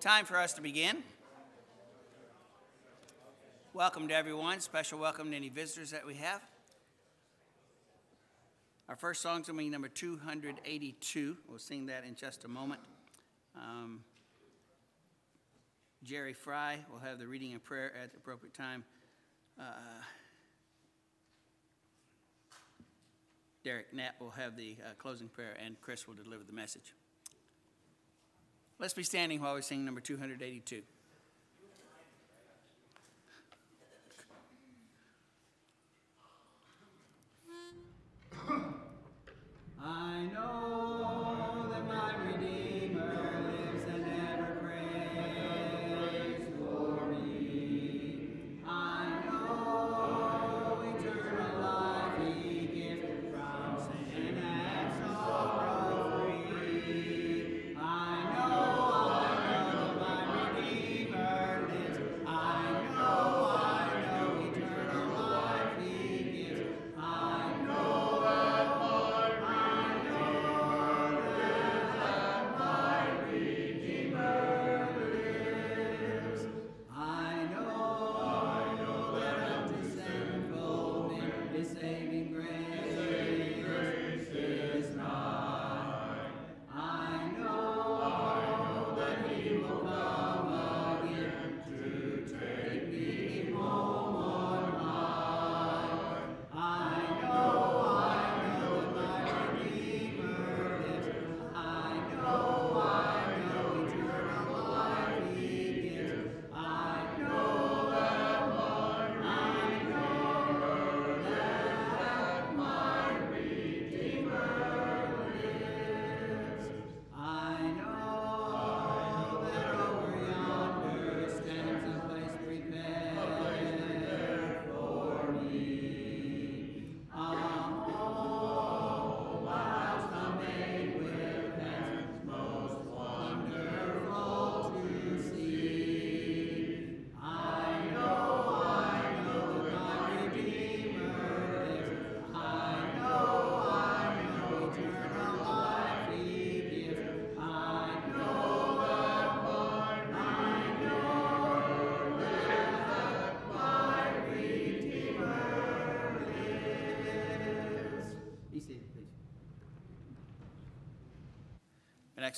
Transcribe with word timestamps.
Time 0.00 0.24
for 0.24 0.38
us 0.38 0.54
to 0.54 0.62
begin. 0.62 1.02
Welcome 3.74 4.08
to 4.08 4.14
everyone. 4.14 4.60
Special 4.60 4.98
welcome 4.98 5.30
to 5.30 5.36
any 5.36 5.50
visitors 5.50 5.90
that 5.90 6.06
we 6.06 6.14
have. 6.14 6.40
Our 8.88 8.96
first 8.96 9.20
song 9.20 9.42
is 9.42 9.48
going 9.48 9.58
to 9.58 9.64
be 9.64 9.68
number 9.68 9.88
282. 9.88 11.36
We'll 11.46 11.58
sing 11.58 11.84
that 11.86 12.04
in 12.06 12.14
just 12.14 12.46
a 12.46 12.48
moment. 12.48 12.80
Um, 13.54 14.00
Jerry 16.02 16.32
Fry 16.32 16.78
will 16.90 17.00
have 17.00 17.18
the 17.18 17.26
reading 17.26 17.52
and 17.52 17.62
prayer 17.62 17.92
at 18.02 18.12
the 18.12 18.16
appropriate 18.16 18.54
time. 18.54 18.84
Uh, 19.60 19.64
Derek 23.62 23.92
Knapp 23.92 24.18
will 24.18 24.30
have 24.30 24.56
the 24.56 24.78
uh, 24.82 24.94
closing 24.96 25.28
prayer, 25.28 25.58
and 25.62 25.78
Chris 25.82 26.08
will 26.08 26.14
deliver 26.14 26.42
the 26.42 26.54
message. 26.54 26.94
Let's 28.80 28.94
be 28.94 29.02
standing 29.02 29.42
while 29.42 29.54
we 29.56 29.60
sing 29.60 29.84
number 29.84 30.00
282. 30.00 30.80
I 39.84 40.22
know 40.32 40.89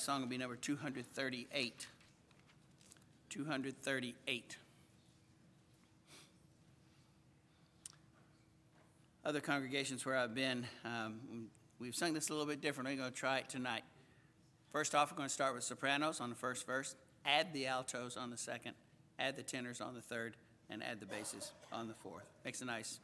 next 0.03 0.11
song 0.11 0.19
will 0.19 0.27
be 0.27 0.37
number 0.37 0.57
238. 0.57 1.87
238. 3.29 4.57
Other 9.23 9.39
congregations 9.39 10.05
where 10.05 10.17
I've 10.17 10.35
been, 10.35 10.65
um, 10.83 11.47
we've 11.79 11.95
sung 11.95 12.13
this 12.13 12.27
a 12.27 12.33
little 12.33 12.45
bit 12.45 12.59
different. 12.59 12.89
We're 12.89 12.97
going 12.97 13.13
to 13.13 13.15
try 13.15 13.37
it 13.37 13.47
tonight. 13.47 13.83
First 14.73 14.93
off, 14.93 15.09
we're 15.09 15.15
going 15.15 15.29
to 15.29 15.33
start 15.33 15.55
with 15.55 15.63
sopranos 15.63 16.19
on 16.19 16.29
the 16.29 16.35
first 16.35 16.67
verse, 16.67 16.97
add 17.23 17.53
the 17.53 17.67
altos 17.67 18.17
on 18.17 18.29
the 18.29 18.35
second, 18.35 18.73
add 19.17 19.37
the 19.37 19.43
tenors 19.43 19.79
on 19.79 19.93
the 19.93 20.01
third, 20.01 20.35
and 20.69 20.83
add 20.83 20.99
the 20.99 21.05
basses 21.05 21.53
on 21.71 21.87
the 21.87 21.93
fourth. 21.93 22.25
Makes 22.43 22.59
a 22.59 22.65
nice 22.65 22.99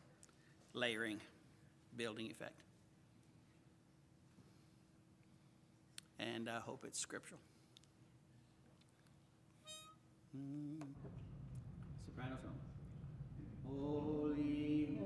layering, 0.74 1.22
building 1.96 2.30
effect. 2.30 2.60
And 6.20 6.50
I 6.50 6.60
hope 6.60 6.84
it's 6.86 7.00
scriptural. 7.00 7.40
Mm. 10.36 10.84
Soprano. 12.06 12.38
Holy, 13.66 14.98
holy, 14.98 14.99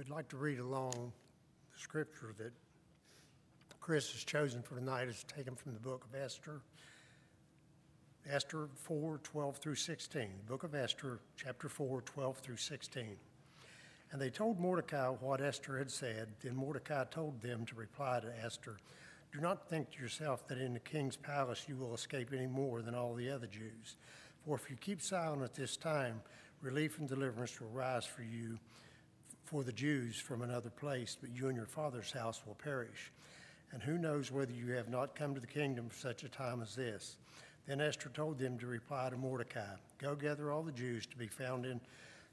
you'd 0.00 0.08
like 0.08 0.28
to 0.30 0.38
read 0.38 0.58
along, 0.58 1.12
the 1.74 1.78
scripture 1.78 2.32
that 2.38 2.52
Chris 3.82 4.10
has 4.12 4.24
chosen 4.24 4.62
for 4.62 4.76
tonight 4.76 5.08
is 5.08 5.26
taken 5.36 5.54
from 5.54 5.74
the 5.74 5.78
book 5.78 6.06
of 6.10 6.18
Esther, 6.18 6.62
Esther 8.26 8.70
4, 8.76 9.20
12 9.22 9.56
through 9.58 9.74
16. 9.74 10.22
The 10.22 10.50
book 10.50 10.64
of 10.64 10.74
Esther, 10.74 11.20
chapter 11.36 11.68
4, 11.68 12.00
12 12.00 12.38
through 12.38 12.56
16. 12.56 13.14
And 14.12 14.18
they 14.18 14.30
told 14.30 14.58
Mordecai 14.58 15.08
what 15.08 15.42
Esther 15.42 15.76
had 15.76 15.90
said. 15.90 16.28
Then 16.42 16.56
Mordecai 16.56 17.04
told 17.10 17.42
them 17.42 17.66
to 17.66 17.74
reply 17.74 18.20
to 18.20 18.32
Esther, 18.42 18.78
Do 19.34 19.40
not 19.40 19.68
think 19.68 19.90
to 19.90 20.00
yourself 20.00 20.48
that 20.48 20.56
in 20.56 20.72
the 20.72 20.80
king's 20.80 21.16
palace 21.16 21.66
you 21.68 21.76
will 21.76 21.92
escape 21.92 22.30
any 22.34 22.46
more 22.46 22.80
than 22.80 22.94
all 22.94 23.14
the 23.14 23.28
other 23.28 23.48
Jews. 23.48 23.96
For 24.46 24.56
if 24.56 24.70
you 24.70 24.76
keep 24.76 25.02
silent 25.02 25.42
at 25.42 25.52
this 25.52 25.76
time, 25.76 26.22
relief 26.62 26.98
and 26.98 27.06
deliverance 27.06 27.60
will 27.60 27.68
rise 27.68 28.06
for 28.06 28.22
you 28.22 28.58
for 29.50 29.64
the 29.64 29.72
Jews 29.72 30.16
from 30.16 30.42
another 30.42 30.70
place, 30.70 31.16
but 31.20 31.34
you 31.34 31.48
and 31.48 31.56
your 31.56 31.66
father's 31.66 32.12
house 32.12 32.40
will 32.46 32.54
perish. 32.54 33.10
And 33.72 33.82
who 33.82 33.98
knows 33.98 34.30
whether 34.30 34.52
you 34.52 34.70
have 34.74 34.88
not 34.88 35.16
come 35.16 35.34
to 35.34 35.40
the 35.40 35.46
kingdom 35.46 35.88
for 35.88 35.96
such 35.96 36.22
a 36.22 36.28
time 36.28 36.62
as 36.62 36.76
this? 36.76 37.16
Then 37.66 37.80
Esther 37.80 38.10
told 38.10 38.38
them 38.38 38.58
to 38.58 38.68
reply 38.68 39.10
to 39.10 39.16
Mordecai 39.16 39.74
Go 39.98 40.14
gather 40.14 40.52
all 40.52 40.62
the 40.62 40.70
Jews 40.70 41.04
to 41.06 41.16
be 41.16 41.26
found 41.26 41.66
in 41.66 41.80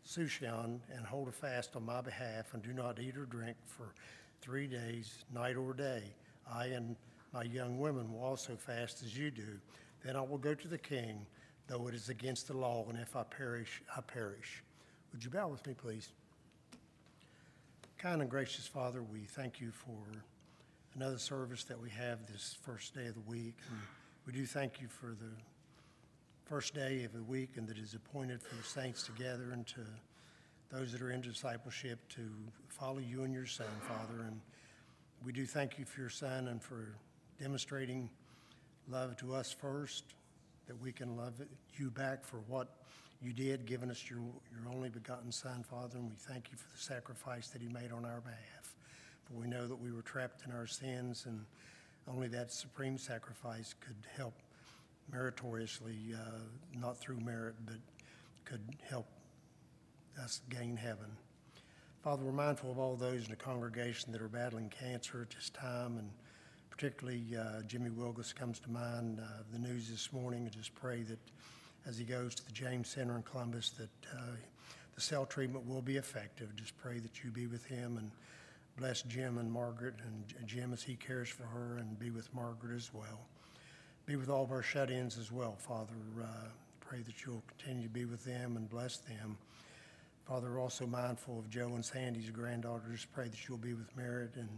Sushan 0.08 0.80
and 0.96 1.06
hold 1.08 1.28
a 1.28 1.32
fast 1.32 1.76
on 1.76 1.88
my 1.88 2.02
behalf, 2.02 2.54
and 2.54 2.62
do 2.62 2.72
not 2.72 3.00
eat 3.00 3.18
or 3.18 3.26
drink 3.26 3.58
for 3.66 3.96
three 4.40 4.68
days, 4.68 5.26
night 5.34 5.56
or 5.56 5.74
day. 5.74 6.04
I 6.52 6.68
and 6.68 6.96
my 7.34 7.44
young 7.44 7.80
women 7.80 8.14
will 8.14 8.24
also 8.24 8.56
fast 8.56 9.02
as 9.04 9.18
you 9.18 9.32
do. 9.32 9.60
Then 10.06 10.16
I 10.16 10.22
will 10.22 10.38
go 10.38 10.54
to 10.54 10.68
the 10.68 10.78
king, 10.78 11.26
though 11.66 11.88
it 11.88 11.96
is 11.96 12.10
against 12.10 12.48
the 12.48 12.56
law, 12.56 12.86
and 12.88 13.00
if 13.00 13.16
I 13.16 13.24
perish, 13.24 13.82
I 13.96 14.02
perish. 14.02 14.64
Would 15.12 15.24
you 15.24 15.32
bow 15.32 15.48
with 15.48 15.66
me, 15.66 15.74
please? 15.74 16.12
Kind 17.98 18.22
and 18.22 18.30
gracious 18.30 18.68
Father, 18.68 19.02
we 19.02 19.22
thank 19.22 19.60
you 19.60 19.72
for 19.72 19.98
another 20.94 21.18
service 21.18 21.64
that 21.64 21.82
we 21.82 21.90
have 21.90 22.28
this 22.28 22.56
first 22.62 22.94
day 22.94 23.08
of 23.08 23.16
the 23.16 23.22
week. 23.22 23.56
And 23.72 23.80
we 24.28 24.34
do 24.34 24.46
thank 24.46 24.80
you 24.80 24.88
for 24.88 25.08
the 25.08 25.32
first 26.46 26.76
day 26.76 27.06
of 27.06 27.14
the 27.14 27.24
week 27.24 27.54
and 27.56 27.68
that 27.68 27.80
is 27.80 27.96
appointed 27.96 28.44
for 28.44 28.54
the 28.56 28.62
saints 28.62 29.02
together 29.02 29.50
and 29.52 29.66
to 29.66 29.80
those 30.72 30.92
that 30.92 31.02
are 31.02 31.10
in 31.10 31.22
discipleship 31.22 31.98
to 32.10 32.30
follow 32.68 33.00
you 33.00 33.24
and 33.24 33.34
your 33.34 33.48
Son, 33.48 33.66
Father. 33.82 34.26
And 34.28 34.42
we 35.26 35.32
do 35.32 35.48
thank 35.48 35.80
you 35.80 35.86
for 35.86 36.00
your 36.00 36.12
Son 36.12 36.50
and 36.50 36.62
for 36.62 36.94
demonstrating 37.42 38.12
love 38.88 39.18
to 39.18 39.34
us 39.34 39.52
first, 39.52 40.04
that 40.68 40.80
we 40.80 40.92
can 40.92 41.18
love 41.18 41.34
you 41.80 41.90
back 41.90 42.24
for 42.24 42.42
what 42.48 42.68
you 43.22 43.34
did, 43.34 43.66
giving 43.66 43.90
us 43.90 44.10
your, 44.10 44.20
your 44.20 44.74
only 44.74 44.90
begotten 44.90 45.32
Son, 45.32 45.64
Father, 45.64 45.98
and 45.98 46.10
we 46.10 46.16
thank 46.16 46.52
you 46.52 46.58
for 46.58 46.68
the 46.76 46.82
sacrifice 46.82 47.50
that 47.50 47.62
he 47.62 47.68
made 47.68 47.92
on 47.92 48.06
our 48.06 48.22
behalf. 48.22 48.76
For 49.26 49.34
we 49.34 49.48
know 49.48 49.68
that 49.68 49.76
we 49.76 49.92
were 49.92 50.04
trapped 50.04 50.46
in 50.46 50.52
our 50.52 50.68
sins, 50.68 51.26
and 51.26 51.44
only 52.08 52.28
that 52.30 52.52
supreme 52.52 52.98
sacrifice 52.98 53.74
could 53.80 53.98
help 54.16 54.36
meritoriously, 55.12 55.96
uh, 56.14 56.40
not 56.80 56.98
through 56.98 57.20
merit, 57.20 57.56
but 57.66 57.78
could 58.46 58.62
help 58.88 59.08
us 60.24 60.42
gain 60.50 60.78
heaven. 60.78 61.08
Father, 62.04 62.24
we're 62.24 62.32
mindful 62.32 62.72
of 62.72 62.78
all 62.78 62.96
those 62.96 63.26
in 63.26 63.30
the 63.30 63.36
congregation 63.36 64.12
that 64.12 64.22
are 64.22 64.30
battling 64.30 64.70
cancer 64.70 65.22
at 65.22 65.36
this 65.36 65.50
time, 65.50 65.98
and 65.98 66.10
particularly 66.70 67.24
uh, 67.36 67.64
Jimmy 67.64 67.90
Wilgus 67.90 68.34
comes 68.34 68.60
to 68.60 68.70
mind. 68.70 69.20
Uh, 69.20 69.44
the 69.52 69.60
news 69.60 69.90
this 69.90 70.14
morning, 70.14 70.46
I 70.46 70.56
just 70.56 70.74
pray 70.76 71.02
that 71.02 71.20
as 71.88 71.98
he 71.98 72.04
goes 72.04 72.36
to 72.36 72.46
the 72.46 72.52
James 72.52 72.90
Center 72.90 73.16
in 73.16 73.24
Columbus 73.24 73.70
that 73.72 73.90
uh, 74.14 74.36
the 74.94 75.02
cell 75.02 75.26
treatment 75.26 75.68
will 75.68 75.82
be 75.82 75.96
effective. 75.96 76.56
Just 76.56 76.78
pray 76.78 77.00
that 77.00 77.24
you 77.24 77.32
be 77.32 77.48
with 77.48 77.66
him 77.66 77.98
and 77.98 78.12
bless 78.78 79.02
Jim 79.04 79.38
and 79.38 79.52
Margaret 79.52 79.96
and 80.04 80.48
Jim 80.48 80.74
as 80.74 80.84
he 80.84 80.96
cares 80.96 81.30
for 81.30 81.44
her 81.44 81.78
and 81.78 81.98
be 81.98 82.10
with 82.10 82.34
Margaret 82.34 82.76
as 82.76 82.94
well. 82.94 83.28
Be 84.06 84.16
with 84.16 84.30
all 84.30 84.44
of 84.44 84.52
our 84.52 84.62
shut-ins 84.62 85.18
as 85.18 85.32
well, 85.32 85.56
Father. 85.58 85.94
Uh, 86.22 86.26
pray 86.82 87.00
that 87.00 87.26
you'll 87.26 87.44
continue 87.58 87.84
to 87.84 87.94
be 87.94 88.06
with 88.06 88.24
them 88.24 88.58
and 88.58 88.70
bless 88.70 88.98
them. 88.98 89.38
Father, 90.26 90.52
we're 90.52 90.62
also 90.62 90.86
mindful 90.86 91.40
of 91.40 91.50
Joe 91.50 91.72
and 91.74 91.84
Sandy's 91.84 92.30
granddaughters. 92.30 93.06
Pray 93.14 93.30
that 93.30 93.48
you'll 93.48 93.58
be 93.58 93.74
with 93.74 93.96
Merritt 93.96 94.36
and 94.36 94.50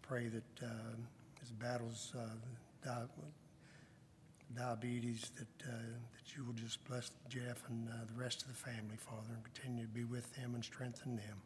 pray 0.00 0.28
that 0.28 0.64
uh, 0.64 0.96
his 1.40 1.50
battles 1.50 2.12
uh, 2.16 2.90
diabetes, 4.56 5.30
that, 5.38 5.68
uh, 5.68 5.72
that 5.72 6.36
you 6.36 6.44
will 6.44 6.52
just 6.52 6.84
bless 6.88 7.10
Jeff 7.28 7.62
and 7.68 7.88
uh, 7.88 7.92
the 8.06 8.20
rest 8.20 8.42
of 8.42 8.48
the 8.48 8.54
family, 8.54 8.96
Father, 8.96 9.34
and 9.34 9.44
continue 9.54 9.84
to 9.84 9.92
be 9.92 10.04
with 10.04 10.34
them 10.36 10.54
and 10.54 10.64
strengthen 10.64 11.16
them. 11.16 11.42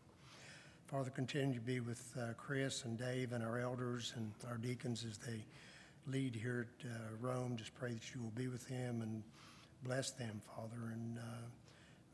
Father, 0.86 1.10
continue 1.10 1.54
to 1.54 1.60
be 1.60 1.80
with 1.80 2.16
uh, 2.18 2.32
Chris 2.36 2.84
and 2.84 2.98
Dave 2.98 3.32
and 3.32 3.42
our 3.42 3.58
elders 3.58 4.12
and 4.16 4.30
our 4.48 4.56
deacons 4.56 5.04
as 5.04 5.18
they 5.18 5.44
lead 6.06 6.34
here 6.34 6.68
at 6.82 6.88
uh, 6.88 6.94
Rome. 7.20 7.56
Just 7.56 7.74
pray 7.74 7.92
that 7.92 8.14
you 8.14 8.22
will 8.22 8.30
be 8.30 8.48
with 8.48 8.68
them 8.68 9.02
and 9.02 9.22
bless 9.82 10.12
them, 10.12 10.40
Father, 10.54 10.92
and 10.92 11.18
uh, 11.18 11.22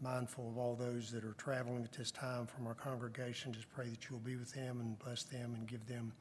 mindful 0.01 0.49
of 0.49 0.59
all 0.59 0.75
those 0.75 1.11
that 1.11 1.25
are 1.25 1.35
traveling 1.35 1.85
at 1.85 1.93
this 1.93 2.11
time 2.11 2.47
from 2.47 2.67
our 2.67 2.75
congregation. 2.75 3.53
Just 3.53 3.71
pray 3.75 3.89
that 3.89 4.09
you 4.09 4.17
will 4.17 4.25
be 4.25 4.37
with 4.37 4.53
them 4.53 4.81
and 4.81 4.99
bless 4.99 5.23
them 5.25 5.55
and 5.55 5.67
give 5.67 5.87
them 5.87 6.13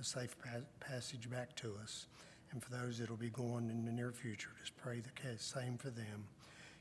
a 0.00 0.04
safe 0.04 0.36
passage 0.80 1.28
back 1.30 1.54
to 1.56 1.74
us. 1.82 2.06
And 2.52 2.62
for 2.62 2.70
those 2.70 2.98
that 2.98 3.10
will 3.10 3.16
be 3.16 3.30
going 3.30 3.70
in 3.70 3.84
the 3.84 3.92
near 3.92 4.12
future, 4.12 4.50
just 4.60 4.76
pray 4.76 5.00
the 5.00 5.38
same 5.38 5.76
for 5.78 5.90
them. 5.90 6.26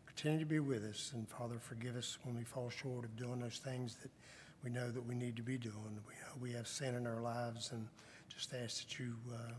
Continue 0.06 0.40
to 0.40 0.46
be 0.46 0.60
with 0.60 0.84
us. 0.86 1.12
And 1.14 1.28
Father, 1.28 1.56
forgive 1.60 1.96
us 1.96 2.18
when 2.24 2.38
we 2.38 2.44
fall 2.44 2.70
short 2.70 3.04
of 3.04 3.16
doing 3.18 3.40
those 3.40 3.58
things 3.58 3.96
that 4.02 4.12
we 4.64 4.70
know 4.70 4.90
that 4.90 5.06
we 5.06 5.16
need 5.16 5.36
to 5.36 5.44
be 5.44 5.58
doing. 5.58 6.00
We, 6.08 6.50
we 6.50 6.56
have 6.56 6.68
sin 6.68 6.96
in 6.96 7.06
our 7.06 7.22
lives 7.22 7.72
and 7.72 7.88
just 8.34 8.54
ask 8.54 8.88
that 8.88 9.00
you 9.00 9.14
uh, 9.34 9.52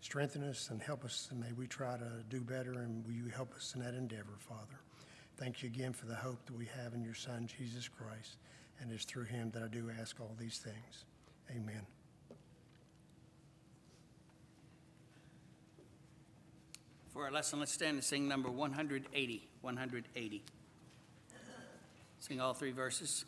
strengthen 0.00 0.44
us 0.44 0.70
and 0.70 0.80
help 0.80 1.04
us. 1.04 1.28
And 1.30 1.40
may 1.40 1.52
we 1.52 1.66
try 1.66 1.96
to 1.96 2.22
do 2.28 2.40
better 2.40 2.72
and 2.72 3.04
will 3.04 3.14
you 3.14 3.28
help 3.28 3.54
us 3.54 3.74
in 3.74 3.82
that 3.82 3.94
endeavor, 3.94 4.36
Father. 4.38 4.80
Thank 5.36 5.62
you 5.62 5.68
again 5.68 5.92
for 5.92 6.06
the 6.06 6.14
hope 6.14 6.44
that 6.46 6.56
we 6.56 6.68
have 6.82 6.94
in 6.94 7.02
your 7.02 7.14
Son, 7.14 7.46
Jesus 7.46 7.88
Christ. 7.88 8.36
And 8.80 8.92
it's 8.92 9.04
through 9.04 9.24
him 9.24 9.50
that 9.50 9.62
I 9.62 9.68
do 9.68 9.90
ask 10.00 10.20
all 10.20 10.36
these 10.38 10.58
things. 10.58 11.04
Amen. 11.50 11.99
For 17.12 17.24
our 17.24 17.30
lesson, 17.32 17.58
let's 17.58 17.72
stand 17.72 17.94
and 17.94 18.04
sing 18.04 18.28
number 18.28 18.50
180. 18.50 19.48
180. 19.62 20.42
Sing 22.20 22.40
all 22.40 22.54
three 22.54 22.70
verses. 22.70 23.24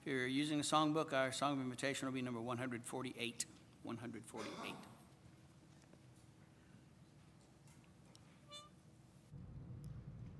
If 0.00 0.10
you're 0.10 0.26
using 0.26 0.58
a 0.60 0.62
songbook, 0.62 1.12
our 1.12 1.30
song 1.30 1.54
of 1.54 1.60
invitation 1.60 2.06
will 2.06 2.12
be 2.12 2.22
number 2.22 2.40
148. 2.40 3.46
148. 3.84 4.74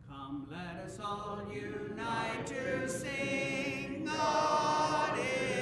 Come, 0.08 0.48
let 0.50 0.84
us 0.84 0.98
all 0.98 1.42
unite 1.52 2.46
to 2.46 2.88
sing. 2.88 4.04
God 4.04 5.18
is 5.18 5.55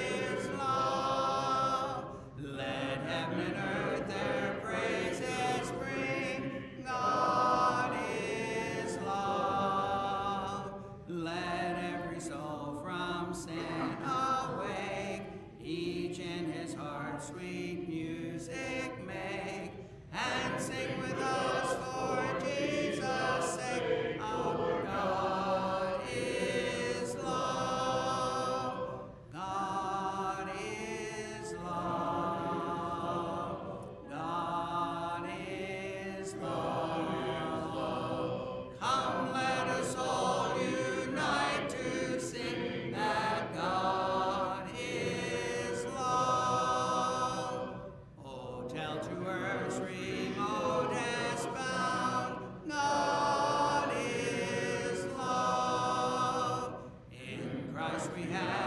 we 58.26 58.32
have 58.32 58.63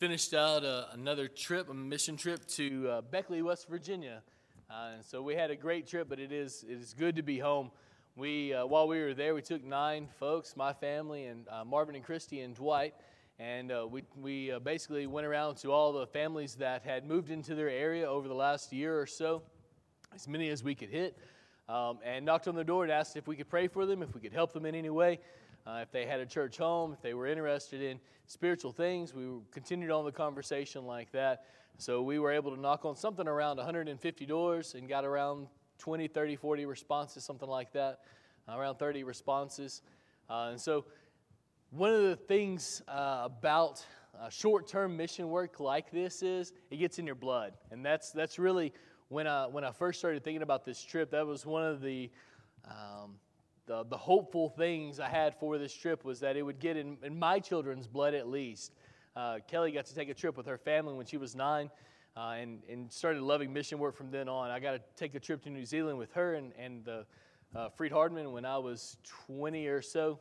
finished 0.00 0.32
out 0.32 0.64
uh, 0.64 0.86
another 0.92 1.28
trip, 1.28 1.68
a 1.68 1.74
mission 1.74 2.16
trip 2.16 2.46
to 2.46 2.88
uh, 2.88 3.00
Beckley, 3.02 3.42
West 3.42 3.68
Virginia. 3.68 4.22
Uh, 4.70 4.92
and 4.94 5.04
so 5.04 5.20
we 5.20 5.34
had 5.34 5.50
a 5.50 5.56
great 5.56 5.86
trip, 5.86 6.08
but 6.08 6.18
it 6.18 6.32
is, 6.32 6.64
it 6.66 6.80
is 6.80 6.94
good 6.94 7.16
to 7.16 7.22
be 7.22 7.38
home. 7.38 7.70
We, 8.16 8.54
uh, 8.54 8.64
while 8.64 8.88
we 8.88 8.98
were 8.98 9.12
there, 9.12 9.34
we 9.34 9.42
took 9.42 9.62
nine 9.62 10.08
folks, 10.18 10.56
my 10.56 10.72
family, 10.72 11.26
and 11.26 11.46
uh, 11.50 11.66
Marvin 11.66 11.96
and 11.96 12.02
Christy 12.02 12.40
and 12.40 12.54
Dwight. 12.54 12.94
And 13.38 13.70
we, 13.90 14.04
we 14.16 14.58
basically 14.64 15.06
went 15.06 15.26
around 15.26 15.56
to 15.56 15.72
all 15.72 15.92
the 15.92 16.06
families 16.06 16.54
that 16.54 16.82
had 16.82 17.06
moved 17.06 17.30
into 17.30 17.54
their 17.54 17.68
area 17.68 18.08
over 18.08 18.26
the 18.26 18.34
last 18.34 18.72
year 18.72 18.98
or 18.98 19.06
so, 19.06 19.42
as 20.14 20.26
many 20.26 20.48
as 20.48 20.64
we 20.64 20.74
could 20.74 20.88
hit, 20.88 21.18
um, 21.68 21.98
and 22.02 22.24
knocked 22.24 22.48
on 22.48 22.54
the 22.54 22.64
door 22.64 22.84
and 22.84 22.92
asked 22.92 23.18
if 23.18 23.26
we 23.26 23.36
could 23.36 23.50
pray 23.50 23.68
for 23.68 23.84
them, 23.84 24.02
if 24.02 24.14
we 24.14 24.22
could 24.22 24.32
help 24.32 24.54
them 24.54 24.64
in 24.64 24.74
any 24.74 24.88
way. 24.88 25.20
Uh, 25.66 25.80
if 25.82 25.90
they 25.92 26.06
had 26.06 26.20
a 26.20 26.26
church 26.26 26.56
home, 26.56 26.92
if 26.92 27.02
they 27.02 27.14
were 27.14 27.26
interested 27.26 27.82
in 27.82 28.00
spiritual 28.26 28.72
things, 28.72 29.14
we 29.14 29.24
continued 29.50 29.90
on 29.90 30.04
the 30.04 30.12
conversation 30.12 30.86
like 30.86 31.12
that. 31.12 31.44
So 31.78 32.02
we 32.02 32.18
were 32.18 32.30
able 32.30 32.54
to 32.54 32.60
knock 32.60 32.84
on 32.84 32.96
something 32.96 33.26
around 33.26 33.56
150 33.56 34.26
doors 34.26 34.74
and 34.74 34.88
got 34.88 35.04
around 35.04 35.48
20, 35.78 36.08
30, 36.08 36.36
40 36.36 36.66
responses, 36.66 37.24
something 37.24 37.48
like 37.48 37.72
that, 37.72 38.00
uh, 38.48 38.56
around 38.56 38.76
30 38.76 39.04
responses. 39.04 39.82
Uh, 40.28 40.48
and 40.50 40.60
so 40.60 40.84
one 41.70 41.92
of 41.92 42.02
the 42.02 42.16
things 42.16 42.82
uh, 42.88 43.22
about 43.24 43.84
uh, 44.20 44.28
short-term 44.28 44.96
mission 44.96 45.28
work 45.30 45.60
like 45.60 45.90
this 45.90 46.22
is 46.22 46.52
it 46.70 46.76
gets 46.76 46.98
in 46.98 47.06
your 47.06 47.14
blood, 47.14 47.54
and 47.70 47.84
that's 47.84 48.10
that's 48.10 48.38
really 48.38 48.72
when 49.08 49.26
I 49.26 49.46
when 49.46 49.64
I 49.64 49.70
first 49.70 49.98
started 49.98 50.24
thinking 50.24 50.42
about 50.42 50.64
this 50.64 50.82
trip. 50.82 51.10
That 51.12 51.26
was 51.26 51.46
one 51.46 51.64
of 51.64 51.80
the 51.80 52.10
um, 52.68 53.14
the, 53.70 53.84
the 53.84 53.96
hopeful 53.96 54.48
things 54.48 54.98
I 54.98 55.08
had 55.08 55.36
for 55.38 55.56
this 55.56 55.72
trip 55.72 56.04
was 56.04 56.18
that 56.20 56.36
it 56.36 56.42
would 56.42 56.58
get 56.58 56.76
in, 56.76 56.96
in 57.04 57.16
my 57.16 57.38
children's 57.38 57.86
blood 57.86 58.14
at 58.14 58.26
least. 58.26 58.72
Uh, 59.14 59.38
Kelly 59.46 59.70
got 59.70 59.86
to 59.86 59.94
take 59.94 60.08
a 60.08 60.14
trip 60.14 60.36
with 60.36 60.46
her 60.46 60.58
family 60.58 60.92
when 60.92 61.06
she 61.06 61.16
was 61.16 61.36
nine 61.36 61.70
uh, 62.16 62.34
and, 62.36 62.62
and 62.68 62.90
started 62.90 63.22
loving 63.22 63.52
mission 63.52 63.78
work 63.78 63.96
from 63.96 64.10
then 64.10 64.28
on. 64.28 64.50
I 64.50 64.58
got 64.58 64.72
to 64.72 64.80
take 64.96 65.14
a 65.14 65.20
trip 65.20 65.44
to 65.44 65.50
New 65.50 65.64
Zealand 65.64 65.98
with 65.98 66.10
her 66.14 66.34
and, 66.34 66.52
and 66.58 66.88
uh, 66.88 67.68
Freed 67.76 67.92
Hardeman 67.92 68.32
when 68.32 68.44
I 68.44 68.58
was 68.58 68.96
20 69.28 69.68
or 69.68 69.82
so. 69.82 70.18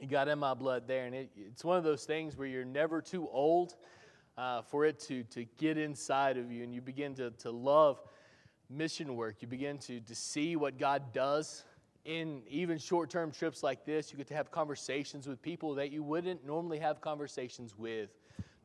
It 0.00 0.08
got 0.08 0.28
in 0.28 0.38
my 0.38 0.54
blood 0.54 0.84
there. 0.88 1.04
And 1.04 1.14
it, 1.14 1.30
it's 1.36 1.62
one 1.62 1.76
of 1.76 1.84
those 1.84 2.04
things 2.04 2.38
where 2.38 2.48
you're 2.48 2.64
never 2.64 3.02
too 3.02 3.28
old 3.30 3.76
uh, 4.38 4.62
for 4.62 4.86
it 4.86 4.98
to, 5.00 5.22
to 5.24 5.44
get 5.58 5.76
inside 5.76 6.38
of 6.38 6.50
you 6.50 6.64
and 6.64 6.74
you 6.74 6.80
begin 6.80 7.14
to, 7.16 7.30
to 7.30 7.50
love 7.50 8.00
mission 8.70 9.16
work. 9.16 9.36
You 9.40 9.48
begin 9.48 9.76
to, 9.80 10.00
to 10.00 10.14
see 10.14 10.56
what 10.56 10.78
God 10.78 11.12
does 11.12 11.62
in 12.04 12.42
even 12.48 12.78
short 12.78 13.10
term 13.10 13.30
trips 13.30 13.62
like 13.62 13.84
this, 13.84 14.10
you 14.10 14.16
get 14.16 14.26
to 14.28 14.34
have 14.34 14.50
conversations 14.50 15.26
with 15.26 15.42
people 15.42 15.74
that 15.74 15.90
you 15.90 16.02
wouldn't 16.02 16.46
normally 16.46 16.78
have 16.78 17.00
conversations 17.00 17.76
with. 17.76 18.10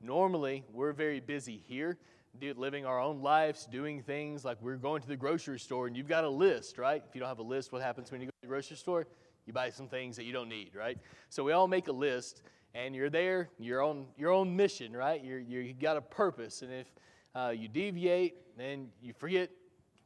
Normally, 0.01 0.63
we're 0.71 0.93
very 0.93 1.19
busy 1.19 1.61
here, 1.67 1.97
living 2.41 2.85
our 2.85 2.99
own 2.99 3.21
lives, 3.21 3.65
doing 3.65 4.01
things 4.01 4.45
like 4.45 4.57
we're 4.61 4.75
going 4.75 5.01
to 5.01 5.07
the 5.07 5.15
grocery 5.15 5.59
store 5.59 5.87
and 5.87 5.95
you've 5.97 6.07
got 6.07 6.23
a 6.23 6.29
list, 6.29 6.77
right? 6.77 7.01
If 7.07 7.15
you 7.15 7.19
don't 7.19 7.29
have 7.29 7.39
a 7.39 7.43
list, 7.43 7.71
what 7.71 7.81
happens 7.81 8.11
when 8.11 8.21
you 8.21 8.27
go 8.27 8.31
to 8.31 8.41
the 8.41 8.47
grocery 8.47 8.77
store? 8.77 9.07
You 9.45 9.53
buy 9.53 9.69
some 9.69 9.87
things 9.87 10.15
that 10.15 10.25
you 10.25 10.33
don't 10.33 10.49
need, 10.49 10.75
right? 10.75 10.97
So 11.29 11.43
we 11.43 11.53
all 11.53 11.67
make 11.67 11.87
a 11.87 11.91
list 11.91 12.41
and 12.73 12.93
you're 12.93 13.09
there, 13.09 13.49
you're 13.57 13.81
on 13.81 14.05
your 14.17 14.31
own 14.31 14.55
mission, 14.55 14.91
right? 14.93 15.23
You're, 15.23 15.39
you 15.39 15.73
got 15.73 15.97
a 15.97 16.01
purpose. 16.01 16.61
And 16.61 16.71
if 16.71 16.87
uh, 17.33 17.53
you 17.55 17.67
deviate, 17.67 18.57
then 18.57 18.89
you 19.01 19.13
forget 19.13 19.49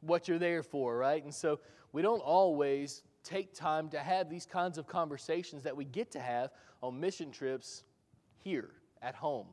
what 0.00 0.28
you're 0.28 0.38
there 0.38 0.62
for, 0.62 0.96
right? 0.96 1.22
And 1.22 1.34
so 1.34 1.58
we 1.92 2.00
don't 2.00 2.20
always 2.20 3.02
take 3.22 3.54
time 3.54 3.88
to 3.90 3.98
have 3.98 4.28
these 4.28 4.46
kinds 4.46 4.78
of 4.78 4.86
conversations 4.86 5.62
that 5.62 5.76
we 5.76 5.84
get 5.84 6.10
to 6.12 6.20
have 6.20 6.50
on 6.82 6.98
mission 6.98 7.30
trips 7.30 7.84
here 8.42 8.70
at 9.02 9.14
home. 9.14 9.46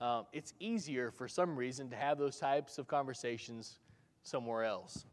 Um, 0.00 0.26
it's 0.32 0.54
easier 0.60 1.10
for 1.10 1.28
some 1.28 1.56
reason 1.56 1.88
to 1.90 1.96
have 1.96 2.18
those 2.18 2.38
types 2.38 2.78
of 2.78 2.88
conversations 2.88 3.78
somewhere 4.22 4.64
else. 4.64 5.06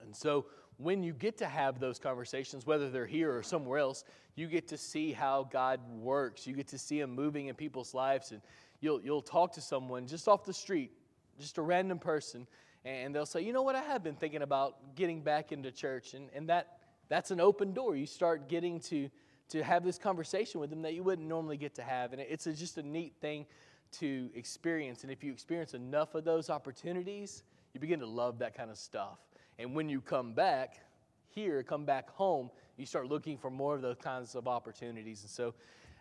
And 0.00 0.14
so 0.14 0.46
when 0.76 1.02
you 1.02 1.12
get 1.12 1.38
to 1.38 1.46
have 1.46 1.78
those 1.78 1.98
conversations, 1.98 2.66
whether 2.66 2.90
they're 2.90 3.06
here 3.06 3.36
or 3.36 3.42
somewhere 3.42 3.78
else, 3.78 4.04
you 4.34 4.48
get 4.48 4.68
to 4.68 4.76
see 4.76 5.12
how 5.12 5.48
God 5.50 5.80
works. 5.98 6.46
You 6.46 6.54
get 6.54 6.68
to 6.68 6.78
see 6.78 7.00
Him 7.00 7.14
moving 7.14 7.46
in 7.46 7.54
people's 7.54 7.94
lives. 7.94 8.32
And 8.32 8.40
you'll, 8.80 9.00
you'll 9.00 9.22
talk 9.22 9.52
to 9.52 9.60
someone 9.60 10.06
just 10.06 10.26
off 10.26 10.44
the 10.44 10.52
street, 10.52 10.90
just 11.38 11.58
a 11.58 11.62
random 11.62 11.98
person, 11.98 12.46
and 12.84 13.14
they'll 13.14 13.26
say, 13.26 13.40
You 13.40 13.52
know 13.52 13.62
what? 13.62 13.76
I 13.76 13.82
have 13.82 14.02
been 14.02 14.16
thinking 14.16 14.42
about 14.42 14.96
getting 14.96 15.22
back 15.22 15.52
into 15.52 15.70
church. 15.70 16.14
And, 16.14 16.28
and 16.34 16.48
that 16.48 16.78
that's 17.08 17.30
an 17.30 17.40
open 17.40 17.72
door. 17.72 17.96
You 17.96 18.06
start 18.06 18.48
getting 18.48 18.80
to, 18.80 19.08
to 19.50 19.62
have 19.62 19.84
this 19.84 19.98
conversation 19.98 20.60
with 20.60 20.70
them 20.70 20.82
that 20.82 20.94
you 20.94 21.02
wouldn't 21.02 21.28
normally 21.28 21.56
get 21.56 21.74
to 21.76 21.82
have. 21.82 22.12
And 22.12 22.20
it's 22.20 22.46
a, 22.46 22.52
just 22.52 22.78
a 22.78 22.82
neat 22.82 23.14
thing 23.20 23.46
to 23.92 24.30
experience. 24.34 25.02
And 25.02 25.12
if 25.12 25.22
you 25.22 25.32
experience 25.32 25.74
enough 25.74 26.14
of 26.14 26.24
those 26.24 26.50
opportunities, 26.50 27.42
you 27.72 27.80
begin 27.80 28.00
to 28.00 28.06
love 28.06 28.38
that 28.38 28.56
kind 28.56 28.70
of 28.70 28.78
stuff. 28.78 29.18
And 29.58 29.74
when 29.74 29.88
you 29.88 30.00
come 30.00 30.32
back 30.32 30.80
here, 31.28 31.62
come 31.62 31.84
back 31.84 32.10
home, 32.10 32.50
you 32.76 32.86
start 32.86 33.08
looking 33.08 33.36
for 33.36 33.50
more 33.50 33.74
of 33.74 33.82
those 33.82 33.98
kinds 34.02 34.34
of 34.34 34.48
opportunities. 34.48 35.22
And 35.22 35.30
so 35.30 35.54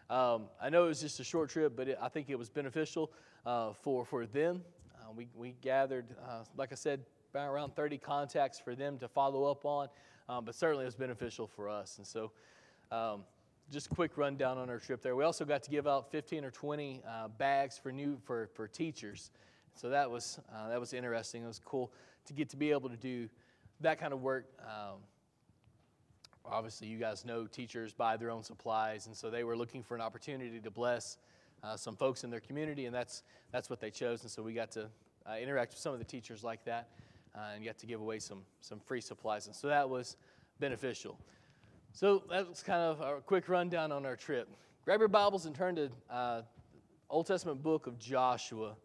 um, 0.09 0.45
I 0.61 0.69
know 0.69 0.85
it 0.85 0.89
was 0.89 1.01
just 1.01 1.19
a 1.19 1.23
short 1.23 1.49
trip, 1.49 1.73
but 1.75 1.87
it, 1.87 1.97
I 2.01 2.09
think 2.09 2.29
it 2.29 2.37
was 2.37 2.49
beneficial 2.49 3.11
uh, 3.45 3.73
for, 3.73 4.05
for 4.05 4.25
them. 4.25 4.63
Uh, 4.95 5.11
we, 5.15 5.27
we 5.35 5.55
gathered, 5.61 6.05
uh, 6.27 6.43
like 6.55 6.71
I 6.71 6.75
said, 6.75 7.01
around 7.35 7.75
30 7.75 7.97
contacts 7.97 8.59
for 8.59 8.75
them 8.75 8.97
to 8.99 9.07
follow 9.07 9.45
up 9.45 9.65
on 9.65 9.87
um, 10.29 10.45
but 10.45 10.55
certainly 10.55 10.83
it 10.83 10.87
was 10.87 10.95
beneficial 10.95 11.47
for 11.47 11.69
us. 11.69 11.97
And 11.97 12.07
so, 12.07 12.31
um, 12.91 13.23
just 13.71 13.87
a 13.87 13.95
quick 13.95 14.17
rundown 14.17 14.57
on 14.57 14.69
our 14.69 14.77
trip 14.77 15.01
there. 15.01 15.15
We 15.15 15.23
also 15.23 15.45
got 15.45 15.63
to 15.63 15.71
give 15.71 15.87
out 15.87 16.11
15 16.11 16.43
or 16.43 16.51
20 16.51 17.01
uh, 17.07 17.27
bags 17.29 17.77
for 17.77 17.91
new 17.91 18.17
for, 18.23 18.49
for 18.53 18.67
teachers. 18.67 19.31
So 19.75 19.89
that 19.89 20.09
was 20.09 20.39
uh, 20.53 20.69
that 20.69 20.79
was 20.79 20.93
interesting. 20.93 21.43
It 21.43 21.47
was 21.47 21.59
cool 21.63 21.91
to 22.25 22.33
get 22.33 22.49
to 22.49 22.57
be 22.57 22.71
able 22.71 22.89
to 22.89 22.97
do 22.97 23.29
that 23.81 23.99
kind 23.99 24.13
of 24.13 24.21
work. 24.21 24.45
Um, 24.61 24.99
obviously, 26.45 26.87
you 26.87 26.99
guys 26.99 27.25
know 27.25 27.47
teachers 27.47 27.93
buy 27.93 28.17
their 28.17 28.29
own 28.29 28.43
supplies, 28.43 29.07
and 29.07 29.15
so 29.15 29.29
they 29.29 29.43
were 29.43 29.57
looking 29.57 29.81
for 29.81 29.95
an 29.95 30.01
opportunity 30.01 30.59
to 30.59 30.71
bless 30.71 31.17
uh, 31.63 31.75
some 31.75 31.95
folks 31.95 32.23
in 32.23 32.29
their 32.29 32.39
community, 32.39 32.85
and 32.85 32.93
that's 32.93 33.23
that's 33.51 33.69
what 33.69 33.79
they 33.79 33.89
chose. 33.89 34.21
And 34.21 34.29
so 34.29 34.43
we 34.43 34.53
got 34.53 34.71
to 34.73 34.89
uh, 35.25 35.37
interact 35.41 35.71
with 35.71 35.79
some 35.79 35.93
of 35.93 35.99
the 35.99 36.05
teachers 36.05 36.43
like 36.43 36.63
that 36.65 36.89
uh, 37.35 37.51
and 37.55 37.63
got 37.65 37.77
to 37.79 37.85
give 37.85 38.01
away 38.01 38.19
some, 38.19 38.43
some 38.61 38.79
free 38.79 39.01
supplies. 39.01 39.47
And 39.47 39.55
so 39.55 39.67
that 39.67 39.89
was 39.89 40.17
beneficial. 40.59 41.19
So 41.91 42.23
that 42.29 42.49
was 42.49 42.63
kind 42.63 42.81
of 42.81 43.01
a 43.01 43.21
quick 43.21 43.49
rundown 43.49 43.91
on 43.91 44.05
our 44.05 44.15
trip. 44.15 44.49
Grab 44.85 44.99
your 44.99 45.07
Bibles 45.07 45.45
and 45.45 45.55
turn 45.55 45.75
to 45.75 45.89
uh, 46.09 46.41
Old 47.09 47.27
Testament 47.27 47.61
book 47.61 47.87
of 47.87 47.99
Joshua. 47.99 48.75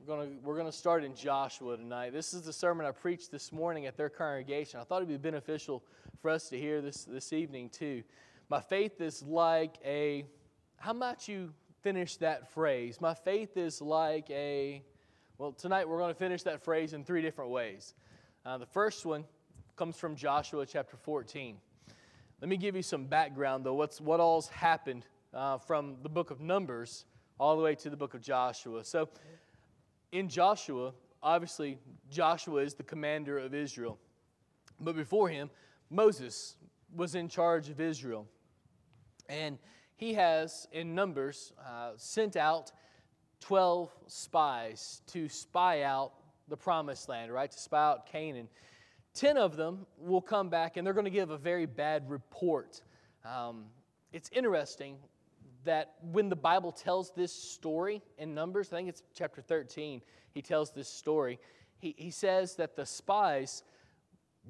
We're 0.00 0.06
going 0.06 0.38
we're 0.42 0.56
gonna 0.56 0.72
start 0.72 1.04
in 1.04 1.14
Joshua 1.14 1.76
tonight. 1.76 2.12
This 2.12 2.32
is 2.32 2.42
the 2.42 2.52
sermon 2.52 2.86
I 2.86 2.92
preached 2.92 3.30
this 3.30 3.52
morning 3.52 3.86
at 3.86 3.96
their 3.96 4.08
congregation. 4.08 4.80
I 4.80 4.84
thought 4.84 4.98
it'd 4.98 5.08
be 5.08 5.16
beneficial 5.16 5.82
for 6.22 6.30
us 6.30 6.48
to 6.50 6.58
hear 6.58 6.80
this 6.80 7.04
this 7.04 7.32
evening 7.32 7.70
too. 7.70 8.02
My 8.48 8.60
faith 8.60 9.00
is 9.00 9.22
like 9.22 9.74
a, 9.84 10.24
how 10.76 10.92
might 10.92 11.26
you 11.26 11.52
finish 11.82 12.16
that 12.18 12.48
phrase? 12.52 13.00
My 13.00 13.14
faith 13.14 13.56
is 13.56 13.82
like 13.82 14.30
a, 14.30 14.82
well, 15.38 15.52
tonight 15.52 15.86
we're 15.86 15.98
going 15.98 16.14
to 16.14 16.18
finish 16.18 16.42
that 16.44 16.62
phrase 16.62 16.94
in 16.94 17.04
three 17.04 17.20
different 17.20 17.50
ways. 17.50 17.92
Uh, 18.46 18.56
the 18.56 18.64
first 18.64 19.04
one 19.04 19.22
comes 19.76 19.94
from 19.96 20.16
Joshua 20.16 20.64
chapter 20.64 20.96
14. 20.96 21.58
Let 22.40 22.48
me 22.48 22.56
give 22.56 22.74
you 22.74 22.80
some 22.80 23.04
background, 23.04 23.64
though, 23.64 23.74
what's, 23.74 24.00
what 24.00 24.18
all's 24.18 24.48
happened 24.48 25.04
uh, 25.34 25.58
from 25.58 25.96
the 26.02 26.08
book 26.08 26.30
of 26.30 26.40
Numbers 26.40 27.04
all 27.38 27.54
the 27.54 27.62
way 27.62 27.74
to 27.74 27.90
the 27.90 27.96
book 27.98 28.14
of 28.14 28.22
Joshua. 28.22 28.82
So, 28.82 29.10
in 30.10 30.30
Joshua, 30.30 30.94
obviously, 31.22 31.78
Joshua 32.10 32.62
is 32.62 32.72
the 32.72 32.82
commander 32.82 33.38
of 33.38 33.52
Israel. 33.52 33.98
But 34.80 34.96
before 34.96 35.28
him, 35.28 35.50
Moses 35.90 36.56
was 36.94 37.14
in 37.14 37.28
charge 37.28 37.68
of 37.68 37.78
Israel. 37.78 38.26
And 39.28 39.58
he 39.96 40.14
has, 40.14 40.66
in 40.72 40.94
Numbers, 40.94 41.52
uh, 41.62 41.90
sent 41.96 42.36
out 42.36 42.72
12 43.40 43.90
spies 44.06 45.02
to 45.08 45.28
spy 45.28 45.82
out 45.82 46.12
the 46.48 46.56
promised 46.56 47.08
land, 47.08 47.32
right? 47.32 47.50
To 47.50 47.58
spy 47.58 47.90
out 47.90 48.06
Canaan. 48.06 48.48
10 49.14 49.38
of 49.38 49.56
them 49.56 49.86
will 49.98 50.20
come 50.20 50.48
back 50.48 50.76
and 50.76 50.86
they're 50.86 50.94
going 50.94 51.04
to 51.04 51.10
give 51.10 51.30
a 51.30 51.38
very 51.38 51.66
bad 51.66 52.08
report. 52.10 52.82
Um, 53.24 53.64
it's 54.12 54.30
interesting 54.32 54.96
that 55.64 55.94
when 56.00 56.28
the 56.28 56.36
Bible 56.36 56.70
tells 56.70 57.10
this 57.12 57.32
story 57.32 58.02
in 58.18 58.34
Numbers, 58.34 58.72
I 58.72 58.76
think 58.76 58.88
it's 58.88 59.02
chapter 59.14 59.40
13, 59.40 60.00
he 60.32 60.42
tells 60.42 60.70
this 60.70 60.88
story. 60.88 61.38
He, 61.78 61.94
he 61.98 62.10
says 62.10 62.56
that 62.56 62.76
the 62.76 62.86
spies, 62.86 63.62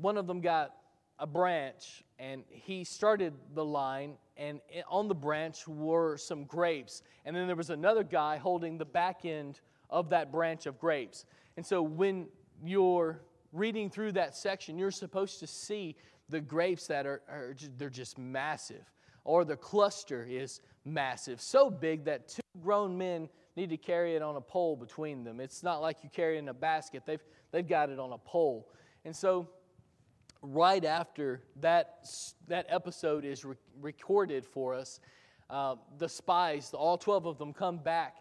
one 0.01 0.17
of 0.17 0.27
them 0.27 0.41
got 0.41 0.73
a 1.19 1.27
branch 1.27 2.03
and 2.19 2.45
he 2.49 2.85
started 2.85 3.33
the 3.55 3.65
line 3.65 4.15
and 4.37 4.61
on 4.89 5.09
the 5.09 5.15
branch 5.15 5.67
were 5.67 6.17
some 6.17 6.45
grapes 6.45 7.03
and 7.25 7.35
then 7.35 7.47
there 7.47 7.57
was 7.57 7.71
another 7.71 8.05
guy 8.05 8.37
holding 8.37 8.77
the 8.77 8.85
back 8.85 9.25
end 9.25 9.61
of 9.89 10.11
that 10.11 10.31
branch 10.31 10.67
of 10.67 10.79
grapes 10.79 11.25
and 11.57 11.65
so 11.65 11.83
when 11.83 12.27
you're 12.65 13.21
reading 13.53 13.89
through 13.89 14.13
that 14.13 14.37
section 14.37 14.77
you're 14.77 14.91
supposed 14.91 15.41
to 15.41 15.47
see 15.47 15.97
the 16.29 16.41
grapes 16.41 16.87
that 16.87 17.07
are, 17.07 17.23
are 17.29 17.55
they're 17.79 17.89
just 17.89 18.19
massive 18.19 18.85
or 19.25 19.45
the 19.45 19.57
cluster 19.57 20.27
is 20.29 20.61
massive 20.85 21.41
so 21.41 21.71
big 21.71 22.05
that 22.05 22.29
two 22.29 22.43
grown 22.63 22.97
men 22.97 23.29
need 23.57 23.71
to 23.71 23.77
carry 23.77 24.15
it 24.15 24.23
on 24.23 24.37
a 24.37 24.41
pole 24.41 24.77
between 24.77 25.25
them. 25.25 25.41
It's 25.41 25.63
not 25.63 25.81
like 25.81 25.99
you 26.03 26.11
carry 26.11 26.37
it 26.37 26.41
in 26.41 26.49
a 26.49 26.55
basket, 26.55 27.03
they've, 27.07 27.25
they've 27.51 27.67
got 27.67 27.91
it 27.91 27.99
on 27.99 28.13
a 28.13 28.19
pole. 28.19 28.69
And 29.05 29.17
so, 29.17 29.49
right 30.53 30.85
after 30.85 31.43
that, 31.61 32.09
that 32.49 32.67
episode 32.69 33.25
is 33.25 33.45
re- 33.45 33.57
recorded 33.81 34.45
for 34.45 34.75
us, 34.75 35.01
uh, 35.51 35.77
the 35.99 36.09
spies, 36.09 36.73
all 36.73 36.99
12 36.99 37.27
of 37.27 37.39
them, 37.39 37.53
come 37.53 37.79
back 37.79 38.17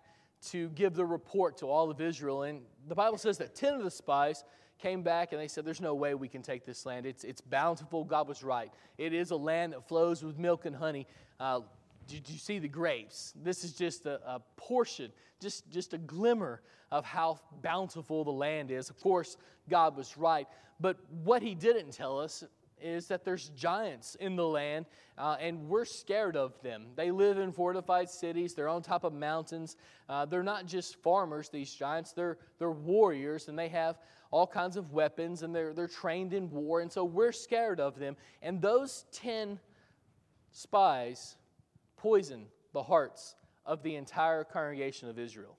to 0.48 0.70
give 0.70 0.94
the 0.94 1.06
report 1.06 1.58
to 1.58 1.68
all 1.68 1.90
of 1.90 2.02
Israel. 2.02 2.44
And 2.44 2.62
the 2.88 2.96
Bible 2.96 3.18
says 3.18 3.38
that 3.40 3.56
10 3.56 3.76
of 3.76 3.84
the 3.84 3.92
spies 3.92 4.44
came 4.80 5.02
back 5.02 5.32
and 5.32 5.42
they 5.42 5.48
said, 5.48 5.66
There's 5.66 5.82
no 5.82 5.96
way 5.96 6.14
we 6.14 6.28
can 6.28 6.42
take 6.42 6.66
this 6.66 6.86
land. 6.86 7.06
It's, 7.06 7.24
it's 7.24 7.42
bountiful. 7.42 8.04
God 8.04 8.28
was 8.28 8.44
right. 8.44 8.72
It 8.98 9.14
is 9.14 9.32
a 9.32 9.36
land 9.36 9.74
that 9.74 9.88
flows 9.88 10.24
with 10.24 10.38
milk 10.38 10.66
and 10.66 10.76
honey. 10.76 11.08
Uh, 11.40 11.62
did 12.08 12.30
you 12.30 12.38
see 12.38 12.60
the 12.60 12.68
grapes? 12.68 13.34
This 13.42 13.64
is 13.64 13.74
just 13.74 14.06
a, 14.06 14.20
a, 14.30 14.42
portion, 14.58 15.12
just, 15.42 15.70
just 15.72 15.94
a 15.94 15.98
glimmer 15.98 16.62
of 16.92 17.04
how 17.04 17.40
bountiful 17.64 18.24
the 18.24 18.32
land 18.32 18.70
is. 18.70 18.90
Of 18.90 19.00
course, 19.00 19.38
God 19.70 19.98
was 19.98 20.16
right. 20.18 20.48
But 20.80 20.98
what 21.24 21.42
he 21.42 21.56
didn't 21.56 21.92
tell 21.92 22.20
us 22.20 22.44
is 22.82 23.08
that 23.08 23.24
there's 23.24 23.50
giants 23.50 24.16
in 24.16 24.36
the 24.36 24.46
land, 24.46 24.86
uh, 25.18 25.38
and 25.40 25.68
we're 25.70 25.86
scared 25.86 26.36
of 26.36 26.62
them. 26.62 26.88
They 26.96 27.10
live 27.12 27.38
in 27.38 27.52
fortified 27.52 28.10
cities, 28.10 28.54
they're 28.54 28.68
on 28.68 28.82
top 28.82 29.04
of 29.04 29.14
mountains. 29.14 29.78
Uh, 30.10 30.26
they're 30.26 30.44
not 30.44 30.66
just 30.66 30.96
farmers, 30.98 31.50
these 31.50 31.74
giants, 31.74 32.12
they're, 32.12 32.38
they're 32.60 32.72
warriors, 32.72 33.48
and 33.48 33.58
they 33.58 33.70
have 33.70 33.98
all 34.30 34.46
kinds 34.46 34.76
of 34.76 34.92
weapons, 34.92 35.42
and 35.42 35.56
they're, 35.56 35.74
they're 35.74 35.88
trained 35.88 36.34
in 36.34 36.50
war, 36.52 36.82
and 36.82 36.92
so 36.92 37.04
we're 37.04 37.32
scared 37.32 37.80
of 37.80 37.98
them. 37.98 38.16
And 38.42 38.62
those 38.62 39.06
10 39.14 39.60
spies 40.52 41.38
poison 41.98 42.46
the 42.74 42.84
hearts 42.84 43.36
of 43.66 43.82
the 43.82 43.96
entire 43.96 44.44
congregation 44.44 45.10
of 45.10 45.18
Israel. 45.18 45.58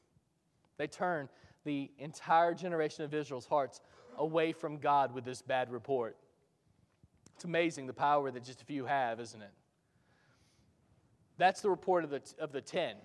They 0.76 0.86
turn 0.86 1.28
the 1.64 1.90
entire 1.98 2.54
generation 2.54 3.04
of 3.04 3.12
Israel's 3.12 3.46
hearts 3.46 3.80
away 4.18 4.52
from 4.52 4.78
God 4.78 5.12
with 5.12 5.24
this 5.24 5.42
bad 5.42 5.70
report. 5.70 6.16
It's 7.34 7.44
amazing 7.44 7.86
the 7.86 7.92
power 7.92 8.30
that 8.30 8.44
just 8.44 8.62
a 8.62 8.64
few 8.64 8.86
have, 8.86 9.20
isn't 9.20 9.42
it? 9.42 9.52
That's 11.38 11.60
the 11.60 11.70
report 11.70 12.04
of 12.04 12.10
the, 12.10 12.22
of 12.38 12.52
the 12.52 12.60
10. 12.60 12.96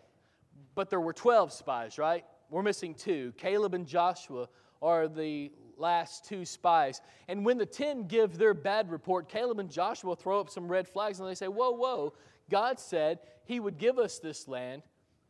But 0.74 0.90
there 0.90 1.02
were 1.02 1.14
12 1.14 1.52
spies, 1.52 1.98
right? 1.98 2.24
We're 2.50 2.64
missing 2.64 2.96
two. 2.96 3.34
Caleb 3.38 3.74
and 3.74 3.86
Joshua 3.86 4.48
are 4.82 5.08
the 5.08 5.52
last 5.78 6.26
two 6.26 6.46
spies. 6.46 7.02
And 7.28 7.46
when 7.46 7.58
the 7.58 7.66
10 7.66 8.08
give 8.08 8.38
their 8.38 8.54
bad 8.54 8.90
report, 8.90 9.28
Caleb 9.28 9.60
and 9.60 9.70
Joshua 9.70 10.16
throw 10.16 10.40
up 10.40 10.50
some 10.50 10.68
red 10.68 10.88
flags 10.88 11.20
and 11.20 11.28
they 11.28 11.36
say, 11.36 11.48
Whoa, 11.48 11.72
whoa, 11.72 12.14
God 12.50 12.80
said 12.80 13.20
He 13.44 13.60
would 13.60 13.78
give 13.78 14.00
us 14.00 14.20
this 14.20 14.48
land. 14.48 14.84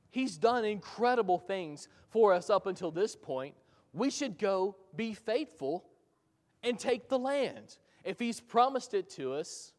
He's 0.10 0.38
done 0.38 0.66
incredible 0.66 1.40
things 1.40 1.88
for 2.10 2.34
us 2.34 2.50
up 2.50 2.68
until 2.68 2.92
this 2.92 3.16
point. 3.16 3.56
We 3.94 4.10
should 4.10 4.38
go 4.38 4.76
be 4.96 5.14
faithful 5.14 5.86
and 6.64 6.78
take 6.78 7.10
the 7.10 7.20
land. 7.20 7.78
If 8.04 8.20
He's 8.20 8.40
promised 8.40 8.94
it 8.94 9.10
to 9.12 9.34
us, 9.34 9.74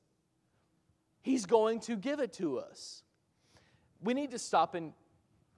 He's 1.23 1.47
going 1.47 1.81
to 1.81 1.97
give 1.97 2.21
it 2.21 2.33
to 2.35 2.59
us. 2.59 3.03
We 4.03 4.15
need 4.15 4.33
to 4.33 4.39
stop 4.39 4.75
and 4.75 4.93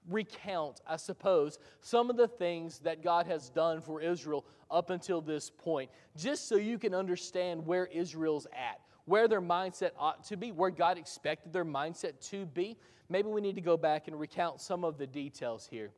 recount, 0.08 0.80
I 0.86 0.96
suppose, 0.96 1.58
some 1.80 2.10
of 2.10 2.16
the 2.16 2.28
things 2.28 2.80
that 2.80 3.02
God 3.02 3.26
has 3.26 3.48
done 3.48 3.80
for 3.80 4.00
Israel 4.02 4.44
up 4.70 4.90
until 4.90 5.20
this 5.20 5.50
point, 5.50 5.90
just 6.16 6.48
so 6.48 6.56
you 6.56 6.78
can 6.78 6.94
understand 6.94 7.64
where 7.64 7.86
Israel's 7.86 8.46
at, 8.52 8.80
where 9.06 9.28
their 9.28 9.40
mindset 9.40 9.90
ought 9.98 10.24
to 10.24 10.36
be, 10.36 10.52
where 10.52 10.70
God 10.70 10.98
expected 10.98 11.52
their 11.52 11.64
mindset 11.64 12.20
to 12.30 12.46
be. 12.46 12.76
Maybe 13.08 13.28
we 13.28 13.40
need 13.40 13.54
to 13.54 13.60
go 13.60 13.76
back 13.76 14.08
and 14.08 14.18
recount 14.18 14.60
some 14.60 14.84
of 14.84 14.98
the 14.98 15.06
details 15.06 15.66
here. 15.70 15.90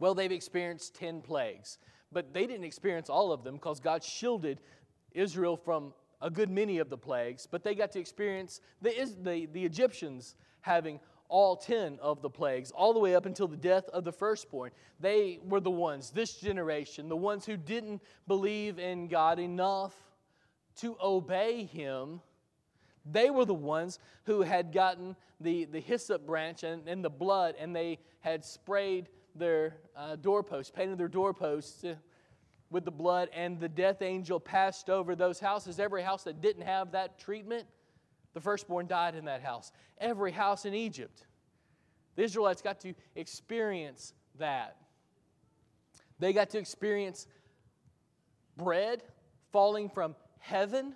Well, 0.00 0.14
they've 0.14 0.32
experienced 0.32 0.94
10 0.96 1.20
plagues, 1.20 1.78
but 2.10 2.32
they 2.32 2.46
didn't 2.46 2.64
experience 2.64 3.08
all 3.08 3.32
of 3.32 3.44
them 3.44 3.54
because 3.54 3.78
God 3.78 4.02
shielded 4.02 4.60
Israel 5.12 5.56
from 5.56 5.92
a 6.22 6.30
good 6.30 6.50
many 6.50 6.78
of 6.78 6.90
the 6.90 6.98
plagues, 6.98 7.46
but 7.48 7.62
they 7.62 7.74
got 7.74 7.92
to 7.92 8.00
experience 8.00 8.60
the, 8.82 8.90
the, 9.22 9.46
the 9.52 9.64
Egyptians 9.64 10.34
having 10.62 11.00
all 11.28 11.54
10 11.54 11.98
of 12.02 12.22
the 12.22 12.30
plagues, 12.30 12.70
all 12.72 12.92
the 12.92 12.98
way 12.98 13.14
up 13.14 13.24
until 13.24 13.46
the 13.46 13.56
death 13.56 13.88
of 13.90 14.04
the 14.04 14.12
firstborn. 14.12 14.70
They 14.98 15.38
were 15.44 15.60
the 15.60 15.70
ones, 15.70 16.10
this 16.10 16.34
generation, 16.34 17.08
the 17.08 17.16
ones 17.16 17.46
who 17.46 17.56
didn't 17.56 18.02
believe 18.26 18.78
in 18.78 19.06
God 19.06 19.38
enough 19.38 19.94
to 20.76 20.96
obey 21.00 21.64
Him. 21.64 22.20
They 23.06 23.30
were 23.30 23.44
the 23.44 23.54
ones 23.54 23.98
who 24.24 24.42
had 24.42 24.72
gotten 24.72 25.14
the, 25.40 25.66
the 25.66 25.80
hyssop 25.80 26.26
branch 26.26 26.64
and, 26.64 26.86
and 26.88 27.04
the 27.04 27.10
blood, 27.10 27.54
and 27.58 27.74
they 27.74 27.98
had 28.20 28.44
sprayed 28.44 29.08
their 29.40 29.76
uh, 29.96 30.16
doorposts, 30.16 30.70
painted 30.70 30.98
their 30.98 31.08
doorposts 31.08 31.84
with 32.70 32.84
the 32.84 32.90
blood, 32.90 33.28
and 33.34 33.58
the 33.58 33.68
death 33.68 34.00
angel 34.02 34.38
passed 34.38 34.88
over 34.88 35.16
those 35.16 35.40
houses. 35.40 35.80
Every 35.80 36.02
house 36.02 36.22
that 36.24 36.40
didn't 36.40 36.62
have 36.62 36.92
that 36.92 37.18
treatment, 37.18 37.66
the 38.32 38.40
firstborn 38.40 38.86
died 38.86 39.16
in 39.16 39.24
that 39.24 39.42
house. 39.42 39.72
Every 39.98 40.30
house 40.30 40.64
in 40.64 40.74
Egypt. 40.74 41.26
The 42.14 42.22
Israelites 42.22 42.62
got 42.62 42.80
to 42.80 42.94
experience 43.16 44.12
that. 44.38 44.76
They 46.20 46.32
got 46.32 46.50
to 46.50 46.58
experience 46.58 47.26
bread 48.56 49.02
falling 49.52 49.88
from 49.88 50.14
heaven 50.38 50.94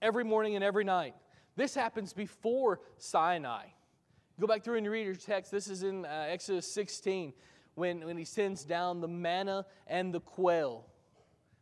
every 0.00 0.24
morning 0.24 0.54
and 0.54 0.64
every 0.64 0.84
night. 0.84 1.14
This 1.56 1.74
happens 1.74 2.12
before 2.12 2.80
Sinai. 2.98 3.66
Go 4.40 4.46
back 4.46 4.62
through 4.62 4.76
and 4.76 4.88
read 4.88 5.04
your 5.04 5.16
text. 5.16 5.50
This 5.50 5.66
is 5.66 5.82
in 5.82 6.04
uh, 6.04 6.26
Exodus 6.28 6.70
16 6.72 7.32
when, 7.74 8.06
when 8.06 8.16
he 8.16 8.24
sends 8.24 8.64
down 8.64 9.00
the 9.00 9.08
manna 9.08 9.66
and 9.88 10.14
the 10.14 10.20
quail. 10.20 10.86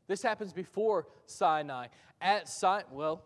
This 0.08 0.22
happens 0.22 0.52
before 0.52 1.06
Sinai. 1.24 1.86
At 2.20 2.48
Sinai, 2.48 2.82
well, 2.92 3.24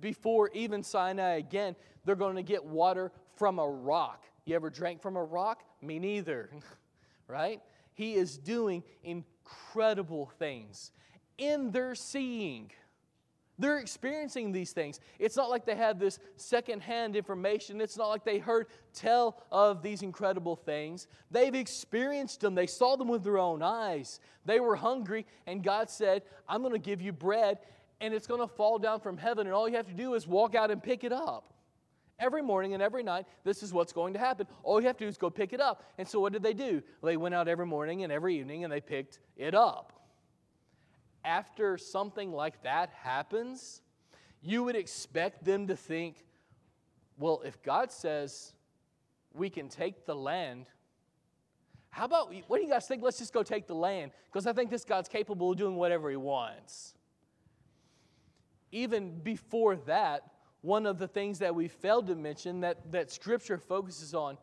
before 0.00 0.50
even 0.54 0.82
Sinai 0.82 1.36
again, 1.36 1.76
they're 2.06 2.16
going 2.16 2.36
to 2.36 2.42
get 2.42 2.64
water 2.64 3.12
from 3.34 3.58
a 3.58 3.68
rock. 3.68 4.24
You 4.46 4.56
ever 4.56 4.70
drank 4.70 5.02
from 5.02 5.16
a 5.16 5.24
rock? 5.24 5.62
Me 5.82 5.98
neither, 5.98 6.48
right? 7.28 7.60
He 7.92 8.14
is 8.14 8.38
doing 8.38 8.82
incredible 9.04 10.32
things 10.38 10.90
in 11.36 11.70
their 11.70 11.94
seeing. 11.94 12.70
They're 13.58 13.78
experiencing 13.78 14.52
these 14.52 14.72
things. 14.72 15.00
It's 15.18 15.36
not 15.36 15.48
like 15.48 15.64
they 15.64 15.76
have 15.76 15.98
this 15.98 16.18
secondhand 16.36 17.16
information. 17.16 17.80
It's 17.80 17.96
not 17.96 18.08
like 18.08 18.24
they 18.24 18.38
heard 18.38 18.66
tell 18.92 19.42
of 19.50 19.82
these 19.82 20.02
incredible 20.02 20.56
things. 20.56 21.06
They've 21.30 21.54
experienced 21.54 22.40
them. 22.40 22.54
They 22.54 22.66
saw 22.66 22.96
them 22.96 23.08
with 23.08 23.24
their 23.24 23.38
own 23.38 23.62
eyes. 23.62 24.20
They 24.44 24.60
were 24.60 24.76
hungry, 24.76 25.26
and 25.46 25.62
God 25.62 25.88
said, 25.88 26.22
I'm 26.48 26.60
going 26.60 26.74
to 26.74 26.78
give 26.78 27.00
you 27.00 27.12
bread, 27.12 27.58
and 28.00 28.12
it's 28.12 28.26
going 28.26 28.40
to 28.40 28.46
fall 28.46 28.78
down 28.78 29.00
from 29.00 29.16
heaven, 29.16 29.46
and 29.46 29.54
all 29.54 29.68
you 29.68 29.76
have 29.76 29.88
to 29.88 29.94
do 29.94 30.14
is 30.14 30.26
walk 30.26 30.54
out 30.54 30.70
and 30.70 30.82
pick 30.82 31.02
it 31.02 31.12
up. 31.12 31.54
Every 32.18 32.42
morning 32.42 32.74
and 32.74 32.82
every 32.82 33.02
night, 33.02 33.26
this 33.44 33.62
is 33.62 33.72
what's 33.72 33.92
going 33.92 34.14
to 34.14 34.18
happen. 34.18 34.46
All 34.62 34.80
you 34.80 34.86
have 34.86 34.96
to 34.98 35.04
do 35.04 35.08
is 35.08 35.18
go 35.18 35.28
pick 35.28 35.52
it 35.52 35.60
up. 35.60 35.84
And 35.98 36.08
so, 36.08 36.18
what 36.18 36.32
did 36.32 36.42
they 36.42 36.54
do? 36.54 36.82
They 37.02 37.18
went 37.18 37.34
out 37.34 37.46
every 37.46 37.66
morning 37.66 38.04
and 38.04 38.12
every 38.12 38.38
evening 38.38 38.64
and 38.64 38.72
they 38.72 38.80
picked 38.80 39.18
it 39.36 39.54
up 39.54 39.95
after 41.26 41.76
something 41.76 42.32
like 42.32 42.62
that 42.62 42.90
happens, 42.90 43.82
you 44.40 44.62
would 44.62 44.76
expect 44.76 45.44
them 45.44 45.66
to 45.66 45.76
think, 45.76 46.24
well, 47.18 47.42
if 47.44 47.62
God 47.62 47.90
says 47.90 48.52
we 49.34 49.50
can 49.50 49.68
take 49.68 50.06
the 50.06 50.14
land, 50.14 50.66
how 51.90 52.04
about, 52.04 52.32
what 52.46 52.58
do 52.58 52.62
you 52.62 52.70
guys 52.70 52.86
think? 52.86 53.02
Let's 53.02 53.18
just 53.18 53.32
go 53.32 53.42
take 53.42 53.66
the 53.66 53.74
land. 53.74 54.12
Because 54.30 54.46
I 54.46 54.52
think 54.52 54.70
this 54.70 54.84
God's 54.84 55.08
capable 55.08 55.50
of 55.50 55.58
doing 55.58 55.76
whatever 55.76 56.10
he 56.10 56.16
wants. 56.16 56.94
Even 58.70 59.18
before 59.20 59.76
that, 59.86 60.22
one 60.60 60.86
of 60.86 60.98
the 60.98 61.08
things 61.08 61.38
that 61.38 61.54
we 61.54 61.68
failed 61.68 62.06
to 62.08 62.14
mention 62.14 62.60
that, 62.60 62.92
that 62.92 63.10
Scripture 63.10 63.58
focuses 63.58 64.14
on 64.14 64.36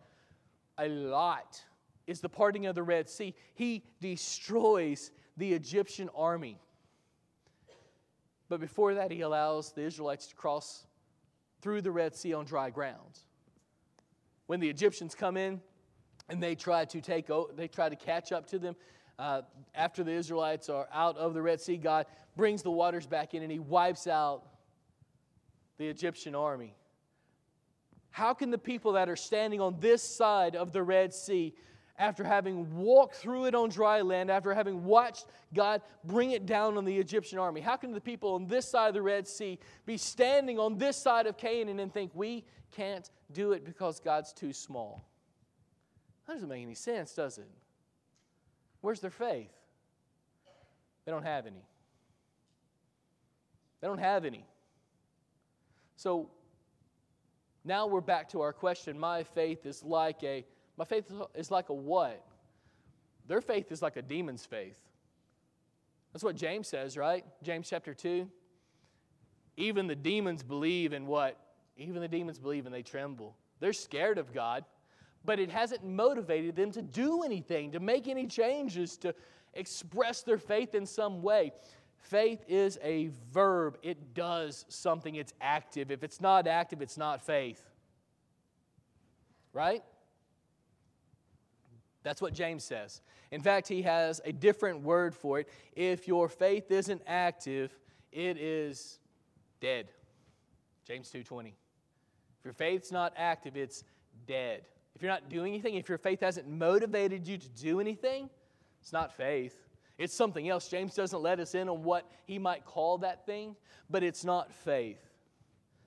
a 0.80 0.88
lot 0.88 1.62
is 2.08 2.22
the 2.22 2.30
parting 2.30 2.66
of 2.66 2.76
the 2.76 2.84
Red 2.84 3.10
Sea. 3.10 3.36
He 3.54 3.84
destroys 4.02 5.12
the 5.38 5.54
Egyptian 5.54 6.10
army. 6.16 6.60
But 8.54 8.60
before 8.60 8.94
that, 8.94 9.10
he 9.10 9.22
allows 9.22 9.72
the 9.72 9.82
Israelites 9.82 10.28
to 10.28 10.36
cross 10.36 10.86
through 11.62 11.82
the 11.82 11.90
Red 11.90 12.14
Sea 12.14 12.36
on 12.36 12.46
dry 12.46 12.70
ground. 12.70 13.18
When 14.46 14.60
the 14.60 14.70
Egyptians 14.70 15.16
come 15.16 15.38
in 15.38 15.60
and 16.30 16.44
they 16.44 16.54
try 16.54 16.86
to 16.86 17.02
take, 17.02 17.32
they 17.56 17.68
try 17.68 17.90
to 17.90 17.96
catch 17.96 18.32
up 18.32 18.46
to 18.50 18.60
them, 18.60 18.76
uh, 19.18 19.42
after 19.74 20.04
the 20.04 20.12
Israelites 20.12 20.70
are 20.70 20.88
out 20.94 21.18
of 21.18 21.34
the 21.34 21.42
Red 21.42 21.62
Sea, 21.62 21.78
God 21.78 22.06
brings 22.36 22.62
the 22.62 22.70
waters 22.70 23.08
back 23.08 23.34
in 23.34 23.42
and 23.42 23.52
he 23.52 23.58
wipes 23.58 24.06
out 24.06 24.44
the 25.80 25.88
Egyptian 25.88 26.36
army. 26.36 26.76
How 28.12 28.36
can 28.36 28.52
the 28.52 28.60
people 28.60 28.92
that 28.92 29.10
are 29.10 29.16
standing 29.16 29.62
on 29.62 29.78
this 29.80 30.04
side 30.04 30.56
of 30.56 30.74
the 30.74 30.84
Red 30.84 31.12
Sea 31.12 31.56
after 31.98 32.24
having 32.24 32.76
walked 32.76 33.16
through 33.16 33.46
it 33.46 33.56
on 33.56 33.70
dry 33.70 34.02
land, 34.02 34.32
after 34.32 34.54
having 34.54 34.84
watched 34.84 35.26
God 35.54 35.82
bring 36.04 36.32
it 36.32 36.46
down 36.46 36.78
on 36.78 36.86
the 36.86 36.98
Egyptian 36.98 37.38
army? 37.38 37.62
How 37.62 37.76
can 37.76 37.92
the 37.92 38.02
people 38.02 38.34
on 38.34 38.48
this 38.48 38.68
side 38.68 38.88
of 38.88 38.94
the 38.94 39.02
Red 39.02 39.28
Sea 39.28 39.60
be 39.86 39.98
standing 39.98 40.60
on 40.60 40.78
this 40.78 40.98
side 40.98 41.28
of 41.28 41.38
Canaan 41.38 41.80
and 41.80 41.94
think 41.94 42.12
we 42.14 42.46
can't 42.72 43.10
do 43.32 43.52
it 43.52 43.64
because 43.64 44.00
God's 44.00 44.34
too 44.34 44.54
small? 44.54 45.08
That 46.26 46.34
doesn't 46.34 46.50
make 46.50 46.64
any 46.64 46.76
sense, 46.76 47.14
does 47.14 47.38
it? 47.38 47.50
Where's 48.82 49.00
their 49.00 49.12
faith? 49.12 49.52
They 51.06 51.12
don't 51.12 51.26
have 51.26 51.46
any. 51.46 51.66
They 53.82 53.88
don't 53.88 54.00
have 54.00 54.26
any. 54.26 54.46
So 55.96 56.30
now 57.66 57.86
we're 57.88 58.02
back 58.02 58.30
to 58.30 58.42
our 58.42 58.54
question. 58.54 58.98
My 58.98 59.24
faith 59.24 59.66
is 59.66 59.84
like 59.84 60.24
a 60.24 60.46
my 60.78 60.86
faith 60.86 61.12
is 61.36 61.52
like 61.52 61.70
a 61.70 61.74
what? 61.74 62.24
Their 63.28 63.42
faith 63.42 63.72
is 63.72 63.82
like 63.82 63.96
a 63.96 64.02
demon's 64.02 64.46
faith. 64.46 64.80
That's 66.12 66.24
what 66.24 66.36
James 66.36 66.68
says, 66.68 66.98
right? 66.98 67.26
James 67.42 67.70
chapter 67.70 67.94
2. 67.94 68.30
Even 69.58 69.88
the 69.88 69.96
demons 69.96 70.44
believe 70.44 70.94
in 70.94 71.06
what? 71.06 71.38
Even 71.78 72.02
the 72.02 72.08
demons 72.08 72.40
believe 72.40 72.66
and 72.66 72.74
they 72.74 72.82
tremble. 72.82 73.36
They're 73.60 73.74
scared 73.74 74.18
of 74.18 74.34
God, 74.34 74.66
but 75.26 75.40
it 75.40 75.50
hasn't 75.50 75.84
motivated 75.84 76.56
them 76.56 76.72
to 76.72 76.82
do 76.82 77.24
anything, 77.24 77.72
to 77.72 77.80
make 77.80 78.08
any 78.08 78.28
changes, 78.28 78.98
to 78.98 79.16
express 79.54 80.22
their 80.22 80.38
faith 80.38 80.76
in 80.76 80.86
some 80.86 81.22
way. 81.22 81.54
Faith 81.98 82.44
is 82.48 82.78
a 82.84 83.10
verb, 83.32 83.78
it 83.82 84.14
does 84.14 84.66
something, 84.68 85.16
it's 85.16 85.34
active. 85.40 85.90
If 85.90 86.04
it's 86.04 86.20
not 86.20 86.48
active, 86.48 86.82
it's 86.82 86.98
not 86.98 87.26
faith. 87.26 87.62
Right? 89.54 89.84
That's 92.04 92.22
what 92.22 92.34
James 92.34 92.64
says. 92.64 93.02
In 93.32 93.42
fact, 93.42 93.68
he 93.68 93.82
has 93.82 94.22
a 94.26 94.32
different 94.32 94.82
word 94.82 95.16
for 95.16 95.40
it. 95.40 95.50
If 95.74 96.08
your 96.08 96.30
faith 96.30 96.70
isn't 96.70 97.02
active, 97.08 97.78
it 98.12 98.38
is 98.38 99.00
dead. 99.60 99.88
James 100.86 101.10
2:20. 101.10 101.56
If 102.40 102.46
your 102.46 102.54
faith's 102.54 102.92
not 102.92 103.14
active, 103.16 103.56
it's 103.56 103.84
dead. 104.28 104.66
If 104.96 105.02
you're 105.02 105.12
not 105.12 105.30
doing 105.30 105.54
anything, 105.54 105.76
if 105.76 105.90
your 105.90 105.98
faith 105.98 106.20
hasn't 106.20 106.48
motivated 106.48 107.28
you 107.28 107.38
to 107.38 107.50
do 107.50 107.80
anything, 107.80 108.30
it's 108.82 108.94
not 108.94 109.14
faith. 109.14 109.58
It's 109.98 110.14
something 110.14 110.50
else. 110.50 110.68
James 110.68 110.94
doesn't 110.94 111.22
let 111.22 111.40
us 111.40 111.56
in 111.56 111.70
on 111.70 111.84
what 111.84 112.10
he 112.26 112.38
might 112.38 112.66
call 112.66 112.98
that 113.00 113.26
thing, 113.26 113.56
but 113.90 114.04
it's 114.04 114.26
not 114.26 114.52
faith. 114.52 115.00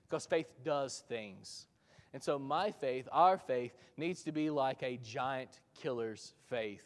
Because 0.07 0.25
faith 0.25 0.51
does 0.63 1.03
things. 1.07 1.67
And 2.13 2.23
so, 2.23 2.39
my 2.39 2.71
faith, 2.71 3.07
our 3.11 3.37
faith, 3.37 3.73
needs 3.97 4.23
to 4.23 4.31
be 4.31 4.49
like 4.49 4.81
a 4.81 4.97
giant 4.97 5.59
killer's 5.77 6.33
faith. 6.49 6.83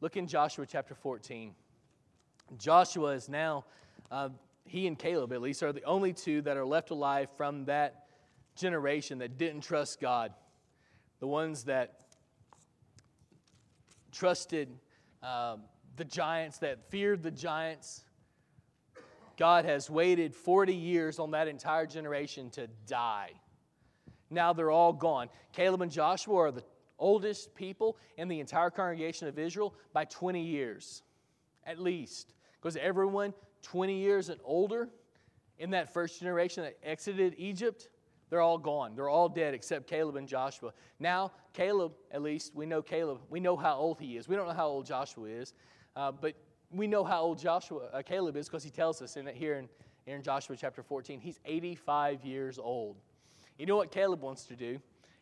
Look 0.00 0.16
in 0.16 0.26
Joshua 0.26 0.66
chapter 0.66 0.94
14. 0.94 1.54
Joshua 2.58 3.10
is 3.12 3.28
now, 3.28 3.64
uh, 4.10 4.28
he 4.64 4.86
and 4.86 4.98
Caleb 4.98 5.32
at 5.32 5.40
least, 5.40 5.62
are 5.62 5.72
the 5.72 5.82
only 5.84 6.12
two 6.12 6.42
that 6.42 6.56
are 6.56 6.66
left 6.66 6.90
alive 6.90 7.28
from 7.36 7.64
that 7.64 8.06
generation 8.54 9.18
that 9.18 9.38
didn't 9.38 9.62
trust 9.62 10.00
God. 10.00 10.32
The 11.20 11.26
ones 11.26 11.64
that 11.64 12.00
trusted 14.12 14.68
um, 15.22 15.62
the 15.96 16.04
giants, 16.04 16.58
that 16.58 16.90
feared 16.90 17.22
the 17.22 17.30
giants. 17.30 18.04
God 19.36 19.64
has 19.64 19.90
waited 19.90 20.34
40 20.34 20.74
years 20.74 21.18
on 21.18 21.32
that 21.32 21.48
entire 21.48 21.86
generation 21.86 22.50
to 22.50 22.68
die. 22.86 23.32
Now 24.30 24.52
they're 24.52 24.70
all 24.70 24.92
gone. 24.92 25.28
Caleb 25.52 25.82
and 25.82 25.90
Joshua 25.90 26.36
are 26.36 26.52
the 26.52 26.64
oldest 26.98 27.54
people 27.54 27.96
in 28.16 28.28
the 28.28 28.40
entire 28.40 28.70
congregation 28.70 29.28
of 29.28 29.38
Israel 29.38 29.74
by 29.92 30.04
20 30.04 30.42
years, 30.42 31.02
at 31.64 31.78
least. 31.78 32.34
Because 32.60 32.76
everyone 32.76 33.34
20 33.62 33.94
years 33.94 34.28
and 34.28 34.40
older 34.44 34.88
in 35.58 35.70
that 35.70 35.92
first 35.92 36.20
generation 36.20 36.62
that 36.64 36.76
exited 36.82 37.34
Egypt, 37.38 37.88
they're 38.28 38.40
all 38.40 38.58
gone. 38.58 38.94
They're 38.96 39.08
all 39.08 39.28
dead 39.28 39.54
except 39.54 39.88
Caleb 39.88 40.16
and 40.16 40.26
Joshua. 40.26 40.72
Now, 40.98 41.32
Caleb, 41.52 41.92
at 42.10 42.22
least, 42.22 42.54
we 42.54 42.66
know 42.66 42.82
Caleb. 42.82 43.20
We 43.30 43.40
know 43.40 43.56
how 43.56 43.76
old 43.76 44.00
he 44.00 44.16
is. 44.16 44.28
We 44.28 44.36
don't 44.36 44.46
know 44.46 44.54
how 44.54 44.66
old 44.66 44.86
Joshua 44.86 45.28
is, 45.28 45.54
uh, 45.94 46.12
but 46.12 46.34
we 46.70 46.86
know 46.86 47.04
how 47.04 47.22
old 47.22 47.38
Joshua, 47.38 47.88
uh, 47.92 48.02
Caleb 48.02 48.36
is 48.36 48.48
because 48.48 48.64
he 48.64 48.70
tells 48.70 49.00
us 49.00 49.16
in, 49.16 49.26
here 49.28 49.54
in, 49.54 49.68
here 50.04 50.16
in 50.16 50.22
Joshua 50.22 50.56
chapter 50.56 50.82
14. 50.82 51.20
He's 51.20 51.38
85 51.44 52.24
years 52.24 52.58
old. 52.58 52.96
You 53.58 53.66
know 53.66 53.76
what 53.76 53.90
Caleb 53.90 54.20
wants 54.20 54.44
to 54.46 54.56
do? 54.56 54.80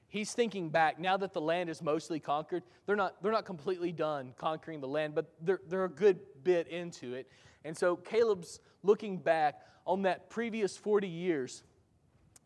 He's 0.09 0.33
thinking 0.33 0.71
back 0.71 1.01
now 1.01 1.17
that 1.17 1.33
the 1.33 1.41
land 1.41 1.69
is 1.69 1.83
mostly 1.83 2.21
conquered. 2.21 2.63
They're 2.87 2.97
not, 2.97 3.23
they're 3.23 3.33
not 3.33 3.45
completely 3.45 3.91
done 3.93 4.33
conquering 4.39 4.81
the 4.81 4.89
land, 4.89 5.15
but 5.15 5.33
they're, 5.41 5.61
they're 5.69 5.85
a 5.85 5.89
good 5.89 6.21
bit 6.45 6.69
into 6.69 7.15
it. 7.15 7.29
And 7.65 7.77
so 7.77 7.97
Caleb's 7.97 8.61
looking 8.83 9.19
back 9.19 9.61
on 9.87 10.03
that 10.03 10.31
previous 10.31 10.77
40 10.77 11.09
years 11.09 11.65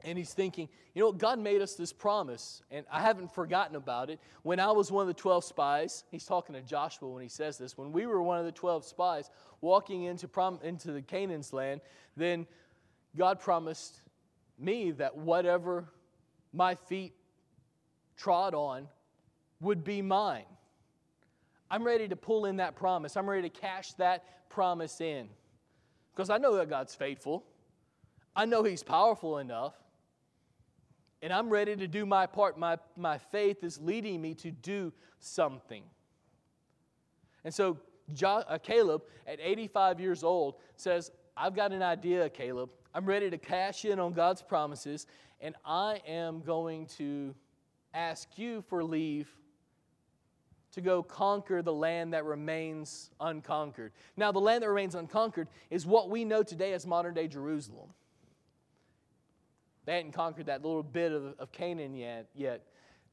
and 0.04 0.16
he's 0.16 0.32
thinking, 0.32 0.68
you 0.94 1.02
know, 1.02 1.10
God 1.10 1.38
made 1.38 1.60
us 1.60 1.74
this 1.74 1.92
promise, 1.92 2.62
and 2.70 2.86
I 2.90 3.00
haven't 3.00 3.34
forgotten 3.34 3.74
about 3.74 4.10
it. 4.10 4.20
When 4.42 4.60
I 4.60 4.70
was 4.70 4.92
one 4.92 5.02
of 5.02 5.08
the 5.08 5.20
12 5.20 5.44
spies, 5.44 6.04
he's 6.10 6.24
talking 6.24 6.54
to 6.54 6.62
Joshua 6.62 7.08
when 7.08 7.22
he 7.22 7.28
says 7.28 7.58
this, 7.58 7.76
when 7.76 7.90
we 7.90 8.06
were 8.06 8.22
one 8.22 8.38
of 8.38 8.44
the 8.44 8.52
12 8.52 8.84
spies 8.84 9.30
walking 9.60 10.04
into, 10.04 10.28
prom- 10.28 10.60
into 10.62 10.92
the 10.92 11.02
Canaan's 11.02 11.52
land, 11.52 11.80
then 12.16 12.46
God 13.16 13.40
promised 13.40 14.02
me 14.58 14.92
that 14.92 15.16
whatever 15.16 15.88
my 16.52 16.76
feet 16.76 17.14
trod 18.18 18.54
on 18.54 18.88
would 19.60 19.84
be 19.84 20.02
mine. 20.02 20.44
I'm 21.70 21.84
ready 21.84 22.08
to 22.08 22.16
pull 22.16 22.44
in 22.46 22.56
that 22.56 22.76
promise. 22.76 23.16
I'm 23.16 23.28
ready 23.28 23.48
to 23.48 23.60
cash 23.60 23.92
that 23.94 24.48
promise 24.50 25.00
in. 25.00 25.28
Because 26.14 26.30
I 26.30 26.38
know 26.38 26.56
that 26.56 26.68
God's 26.68 26.94
faithful. 26.94 27.44
I 28.34 28.44
know 28.44 28.62
He's 28.62 28.82
powerful 28.82 29.38
enough. 29.38 29.74
And 31.22 31.32
I'm 31.32 31.48
ready 31.48 31.76
to 31.76 31.88
do 31.88 32.06
my 32.06 32.26
part. 32.26 32.58
My, 32.58 32.78
my 32.96 33.18
faith 33.18 33.64
is 33.64 33.80
leading 33.80 34.20
me 34.20 34.34
to 34.34 34.50
do 34.50 34.92
something. 35.18 35.82
And 37.44 37.52
so 37.52 37.78
jo- 38.12 38.44
uh, 38.48 38.58
Caleb, 38.58 39.02
at 39.26 39.38
85 39.40 40.00
years 40.00 40.22
old, 40.24 40.56
says, 40.76 41.10
I've 41.36 41.54
got 41.54 41.72
an 41.72 41.82
idea, 41.82 42.28
Caleb. 42.28 42.70
I'm 42.94 43.04
ready 43.04 43.30
to 43.30 43.38
cash 43.38 43.84
in 43.84 44.00
on 44.00 44.12
God's 44.12 44.42
promises, 44.42 45.06
and 45.40 45.54
I 45.64 46.00
am 46.06 46.40
going 46.40 46.86
to 46.98 47.34
ask 47.94 48.28
you 48.36 48.62
for 48.68 48.84
leave 48.84 49.28
to 50.72 50.80
go 50.80 51.02
conquer 51.02 51.62
the 51.62 51.72
land 51.72 52.12
that 52.12 52.24
remains 52.24 53.10
unconquered. 53.20 53.92
Now, 54.16 54.32
the 54.32 54.40
land 54.40 54.62
that 54.62 54.68
remains 54.68 54.94
unconquered 54.94 55.48
is 55.70 55.86
what 55.86 56.10
we 56.10 56.24
know 56.24 56.42
today 56.42 56.72
as 56.72 56.86
modern 56.86 57.14
day 57.14 57.26
Jerusalem. 57.26 57.88
They 59.86 59.96
hadn't 59.96 60.12
conquered 60.12 60.46
that 60.46 60.62
little 60.62 60.82
bit 60.82 61.12
of, 61.12 61.34
of 61.38 61.50
Canaan 61.50 61.94
yet, 61.94 62.26
yet. 62.34 62.62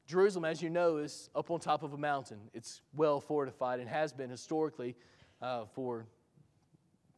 Jerusalem, 0.06 0.44
as 0.44 0.62
you 0.62 0.70
know, 0.70 0.98
is 0.98 1.30
up 1.34 1.50
on 1.50 1.58
top 1.58 1.82
of 1.82 1.94
a 1.94 1.98
mountain. 1.98 2.38
It's 2.52 2.82
well 2.94 3.20
fortified 3.20 3.80
and 3.80 3.88
has 3.88 4.12
been 4.12 4.30
historically 4.30 4.94
uh, 5.40 5.64
for 5.74 6.06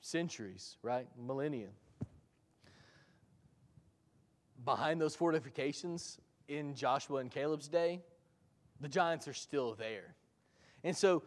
centuries, 0.00 0.76
right? 0.82 1.06
Millennia. 1.20 1.68
Behind 4.64 5.00
those 5.00 5.14
fortifications 5.14 6.18
in 6.48 6.74
Joshua 6.74 7.18
and 7.18 7.30
Caleb's 7.30 7.68
day, 7.68 8.00
the 8.80 8.88
giants 8.88 9.28
are 9.28 9.34
still 9.34 9.74
there. 9.74 10.14
And 10.84 10.96
so 10.96 11.22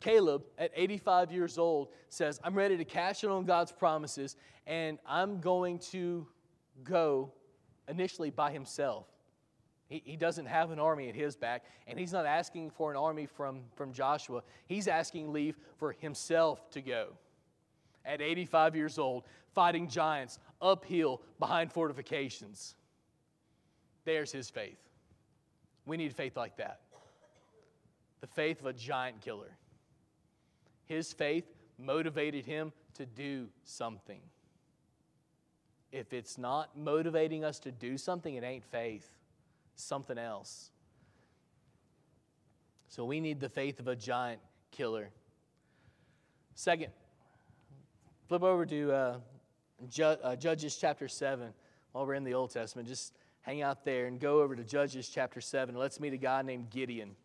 Caleb, 0.00 0.44
at 0.58 0.70
85 0.74 1.32
years 1.32 1.58
old, 1.58 1.88
says, 2.08 2.40
I'm 2.44 2.54
ready 2.54 2.76
to 2.76 2.84
cash 2.84 3.24
in 3.24 3.30
on 3.30 3.44
God's 3.44 3.72
promises, 3.72 4.36
and 4.66 4.98
I'm 5.06 5.40
going 5.40 5.78
to 5.90 6.26
go 6.84 7.32
initially 7.88 8.30
by 8.30 8.52
himself. 8.52 9.06
He, 9.88 10.02
he 10.04 10.16
doesn't 10.16 10.46
have 10.46 10.70
an 10.70 10.78
army 10.78 11.08
at 11.08 11.14
his 11.14 11.36
back, 11.36 11.64
and 11.86 11.98
he's 11.98 12.12
not 12.12 12.26
asking 12.26 12.70
for 12.70 12.90
an 12.90 12.96
army 12.96 13.26
from, 13.26 13.62
from 13.74 13.92
Joshua. 13.92 14.42
He's 14.66 14.86
asking 14.86 15.32
leave 15.32 15.56
for 15.78 15.92
himself 15.92 16.70
to 16.70 16.82
go. 16.82 17.08
At 18.04 18.22
85 18.22 18.76
years 18.76 18.98
old, 18.98 19.24
fighting 19.52 19.88
giants 19.88 20.38
uphill 20.62 21.22
behind 21.38 21.72
fortifications. 21.72 22.76
There's 24.08 24.32
his 24.32 24.48
faith. 24.48 24.78
We 25.84 25.98
need 25.98 26.14
faith 26.14 26.34
like 26.34 26.56
that 26.56 26.80
the 28.22 28.26
faith 28.26 28.58
of 28.60 28.64
a 28.64 28.72
giant 28.72 29.20
killer. 29.20 29.50
His 30.86 31.12
faith 31.12 31.44
motivated 31.78 32.46
him 32.46 32.72
to 32.94 33.04
do 33.04 33.48
something. 33.64 34.20
If 35.92 36.14
it's 36.14 36.38
not 36.38 36.70
motivating 36.74 37.44
us 37.44 37.58
to 37.60 37.70
do 37.70 37.98
something, 37.98 38.34
it 38.34 38.42
ain't 38.42 38.64
faith, 38.64 39.06
something 39.76 40.16
else. 40.16 40.70
So 42.88 43.04
we 43.04 43.20
need 43.20 43.40
the 43.40 43.50
faith 43.50 43.78
of 43.78 43.88
a 43.88 43.94
giant 43.94 44.40
killer. 44.70 45.10
Second, 46.54 46.92
flip 48.26 48.42
over 48.42 48.64
to 48.64 48.90
uh, 48.90 49.18
uh, 50.02 50.36
Judges 50.36 50.78
chapter 50.80 51.08
7 51.08 51.52
while 51.92 52.06
we're 52.06 52.14
in 52.14 52.24
the 52.24 52.32
Old 52.32 52.52
Testament. 52.52 52.88
Just 52.88 53.12
hang 53.42 53.62
out 53.62 53.84
there 53.84 54.06
and 54.06 54.20
go 54.20 54.40
over 54.40 54.54
to 54.54 54.64
Judges 54.64 55.08
chapter 55.08 55.40
7. 55.40 55.74
Let's 55.74 56.00
meet 56.00 56.12
a 56.12 56.18
guy 56.18 56.42
named 56.42 56.70
Gideon. 56.70 57.16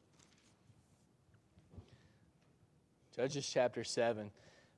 Judges 3.15 3.47
chapter 3.47 3.83
7. 3.83 4.31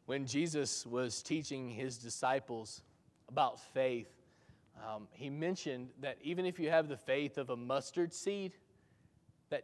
When 0.06 0.26
Jesus 0.26 0.86
was 0.86 1.24
teaching 1.24 1.69
his 1.69 1.98
disciples 1.98 2.82
about 3.30 3.60
faith, 3.74 4.10
um, 4.86 5.08
he 5.12 5.30
mentioned 5.30 5.89
that 6.02 6.17
even 6.21 6.45
if 6.45 6.60
you 6.60 6.69
have 6.69 6.89
the 6.89 6.98
faith 6.98 7.38
of 7.38 7.50
a 7.50 7.56
mustard 7.56 8.13
seed, 8.13 8.54
that 9.50 9.63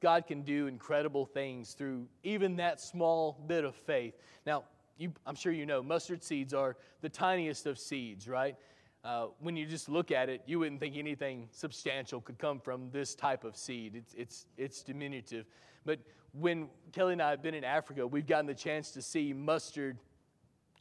God 0.00 0.26
can 0.26 0.42
do 0.42 0.66
incredible 0.66 1.24
things 1.24 1.72
through 1.72 2.06
even 2.22 2.56
that 2.56 2.80
small 2.80 3.42
bit 3.46 3.64
of 3.64 3.74
faith. 3.74 4.14
Now, 4.44 4.64
you, 4.98 5.12
I'm 5.26 5.34
sure 5.34 5.52
you 5.52 5.66
know, 5.66 5.82
mustard 5.82 6.22
seeds 6.22 6.54
are 6.54 6.76
the 7.00 7.08
tiniest 7.08 7.66
of 7.66 7.78
seeds, 7.78 8.28
right? 8.28 8.56
Uh, 9.04 9.26
when 9.38 9.56
you 9.56 9.66
just 9.66 9.88
look 9.88 10.10
at 10.10 10.28
it, 10.28 10.42
you 10.46 10.58
wouldn't 10.58 10.80
think 10.80 10.96
anything 10.96 11.48
substantial 11.52 12.20
could 12.20 12.38
come 12.38 12.58
from 12.58 12.90
this 12.90 13.14
type 13.14 13.44
of 13.44 13.56
seed. 13.56 13.94
It's, 13.94 14.14
it's, 14.14 14.46
it's 14.56 14.82
diminutive. 14.82 15.46
But 15.84 16.00
when 16.32 16.68
Kelly 16.92 17.12
and 17.12 17.22
I 17.22 17.30
have 17.30 17.42
been 17.42 17.54
in 17.54 17.64
Africa, 17.64 18.06
we've 18.06 18.26
gotten 18.26 18.46
the 18.46 18.54
chance 18.54 18.90
to 18.92 19.02
see 19.02 19.32
mustard 19.32 19.98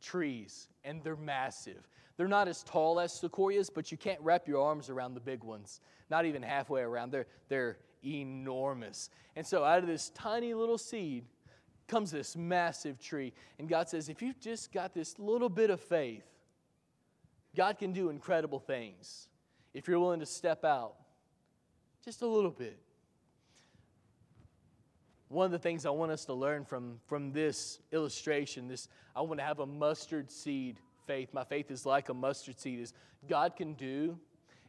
trees, 0.01 0.67
and 0.84 1.04
they're 1.04 1.15
massive. 1.15 1.88
They're 2.17 2.28
not 2.28 2.47
as 2.47 2.63
tall 2.63 2.99
as 2.99 3.13
sequoias, 3.13 3.69
but 3.69 3.91
you 3.91 3.97
can't 3.97 4.19
wrap 4.21 4.47
your 4.47 4.62
arms 4.62 4.89
around 4.89 5.13
the 5.13 5.19
big 5.19 5.43
ones, 5.43 5.82
not 6.10 6.25
even 6.25 6.41
halfway 6.41 6.82
around. 6.82 7.12
They're, 7.12 7.28
they're 7.49 7.78
enormous. 8.04 9.10
And 9.36 9.45
so, 9.45 9.63
out 9.63 9.80
of 9.80 9.88
this 9.88 10.10
tiny 10.12 10.54
little 10.54 10.78
seed 10.78 11.25
comes 11.88 12.12
this 12.12 12.36
massive 12.36 12.99
tree. 12.99 13.34
And 13.60 13.67
God 13.67 13.89
says, 13.89 14.10
if 14.10 14.21
you've 14.21 14.39
just 14.39 14.71
got 14.71 14.93
this 14.93 15.19
little 15.19 15.49
bit 15.49 15.69
of 15.69 15.80
faith, 15.80 16.23
God 17.56 17.78
can 17.78 17.94
do 17.94 18.10
incredible 18.10 18.60
things 18.60 19.30
if 19.74 19.88
you're 19.88 20.00
willing 20.00 20.20
to 20.20 20.26
step 20.26 20.63
out 20.63 20.96
just 22.04 22.22
a 22.22 22.28
little 22.28 22.52
bit. 22.52 22.78
One 25.30 25.46
of 25.46 25.52
the 25.52 25.60
things 25.60 25.86
I 25.86 25.89
want 25.89 26.12
us 26.12 26.26
to 26.26 26.34
learn 26.34 26.65
from, 26.65 27.00
from 27.08 27.32
this 27.32 27.80
illustration, 27.91 28.68
this 28.68 28.88
I 29.15 29.22
want 29.22 29.39
to 29.39 29.46
have 29.46 29.60
a 29.60 29.65
mustard 29.65 30.30
seed 30.30 30.78
faith. 31.08 31.30
My 31.34 31.44
faith 31.44 31.72
is 31.72 31.86
like 31.86 32.10
a 32.10 32.13
mustard 32.13 32.60
seed, 32.60 32.80
is 32.80 32.94
God 33.28 33.56
can 33.56 33.74
do 33.74 34.20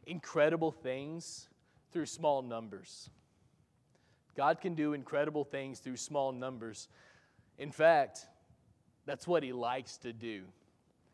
incredible 0.05 0.71
things 0.71 1.47
through 1.91 2.07
small 2.07 2.41
numbers. 2.41 3.09
God 4.35 4.61
can 4.61 4.73
do 4.75 4.93
incredible 4.93 5.43
things 5.43 5.79
through 5.79 5.97
small 5.97 6.31
numbers. 6.31 6.87
In 7.57 7.71
fact, 7.71 8.27
that's 9.05 9.27
what 9.27 9.43
he 9.43 9.51
likes 9.51 9.97
to 9.97 10.13
do. 10.13 10.43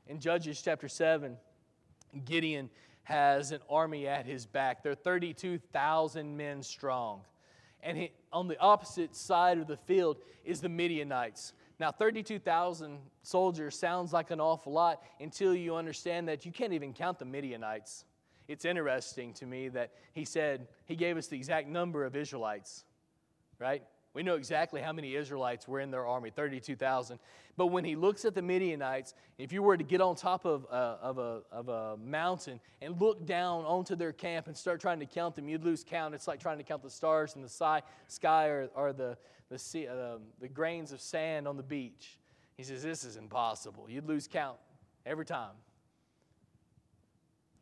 In 0.08 0.20
Judges 0.20 0.62
chapter 0.62 0.88
7, 0.88 1.38
Gideon 2.26 2.70
has 3.04 3.52
an 3.52 3.60
army 3.70 4.08
at 4.08 4.26
his 4.26 4.46
back. 4.46 4.84
They're 4.84 4.96
32,000 4.96 6.38
men 6.38 6.64
strong. 6.64 7.22
And 7.82 7.98
he, 7.98 8.12
on 8.32 8.48
the 8.48 8.58
opposite 8.60 9.16
side 9.16 9.58
of 9.58 9.68
the 9.68 9.78
field 9.78 10.18
is 10.46 10.62
the 10.62 10.70
Midianites. 10.70 11.54
Now, 11.80 11.92
32,000 11.92 13.00
soldiers 13.24 13.78
sounds 13.78 14.14
like 14.14 14.32
an 14.32 14.40
awful 14.40 14.72
lot 14.72 15.04
until 15.20 15.54
you 15.54 15.76
understand 15.76 16.28
that 16.30 16.46
you 16.46 16.52
can't 16.52 16.72
even 16.72 16.94
count 16.94 17.20
the 17.20 17.26
Midianites. 17.26 18.06
It's 18.48 18.66
interesting 18.66 19.34
to 19.34 19.46
me 19.46 19.70
that 19.70 19.92
he 20.14 20.26
said 20.26 20.68
he 20.86 20.96
gave 20.96 21.18
us 21.18 21.28
the 21.28 21.36
exact 21.36 21.68
number 21.68 22.06
of 22.06 22.16
Israelites, 22.16 22.86
right? 23.60 23.84
We 24.14 24.22
know 24.22 24.36
exactly 24.36 24.80
how 24.80 24.94
many 24.94 25.16
Israelites 25.16 25.68
were 25.68 25.80
in 25.80 25.90
their 25.90 26.06
army 26.06 26.30
32,000. 26.30 27.18
But 27.58 27.68
when 27.68 27.84
he 27.84 27.96
looks 27.96 28.26
at 28.26 28.36
the 28.36 28.44
Midianites, 28.44 29.16
if 29.40 29.52
you 29.52 29.64
were 29.64 29.76
to 29.76 29.84
get 29.84 30.02
on 30.02 30.16
top 30.16 30.46
of 30.46 30.66
a, 30.70 30.76
of, 30.76 31.18
a, 31.18 31.42
of 31.52 31.70
a 31.70 31.98
mountain 31.98 32.60
and 32.82 33.00
look 33.02 33.26
down 33.26 33.66
onto 33.66 33.96
their 33.96 34.12
camp 34.12 34.46
and 34.48 34.56
start 34.56 34.80
trying 34.80 35.00
to 35.00 35.08
count 35.08 35.36
them, 35.36 35.50
you'd 35.50 35.64
lose 35.64 35.84
count. 35.84 36.14
It's 36.14 36.28
like 36.28 36.40
trying 36.40 36.60
to 36.60 36.64
count 36.64 36.84
the 36.84 36.92
stars 36.92 37.36
in 37.36 37.42
the 37.42 37.50
sky, 37.50 37.82
sky 38.08 38.48
or, 38.48 38.70
or 38.76 38.94
the, 38.94 39.18
the, 39.50 39.58
sea, 39.58 39.88
uh, 39.88 40.18
the 40.40 40.48
grains 40.48 40.92
of 40.92 41.02
sand 41.02 41.48
on 41.48 41.58
the 41.58 41.64
beach. 41.64 42.20
He 42.56 42.64
says, 42.64 42.84
This 42.84 43.04
is 43.04 43.18
impossible. 43.18 43.88
You'd 43.90 44.06
lose 44.06 44.28
count 44.28 44.58
every 45.08 45.26
time. 45.26 45.56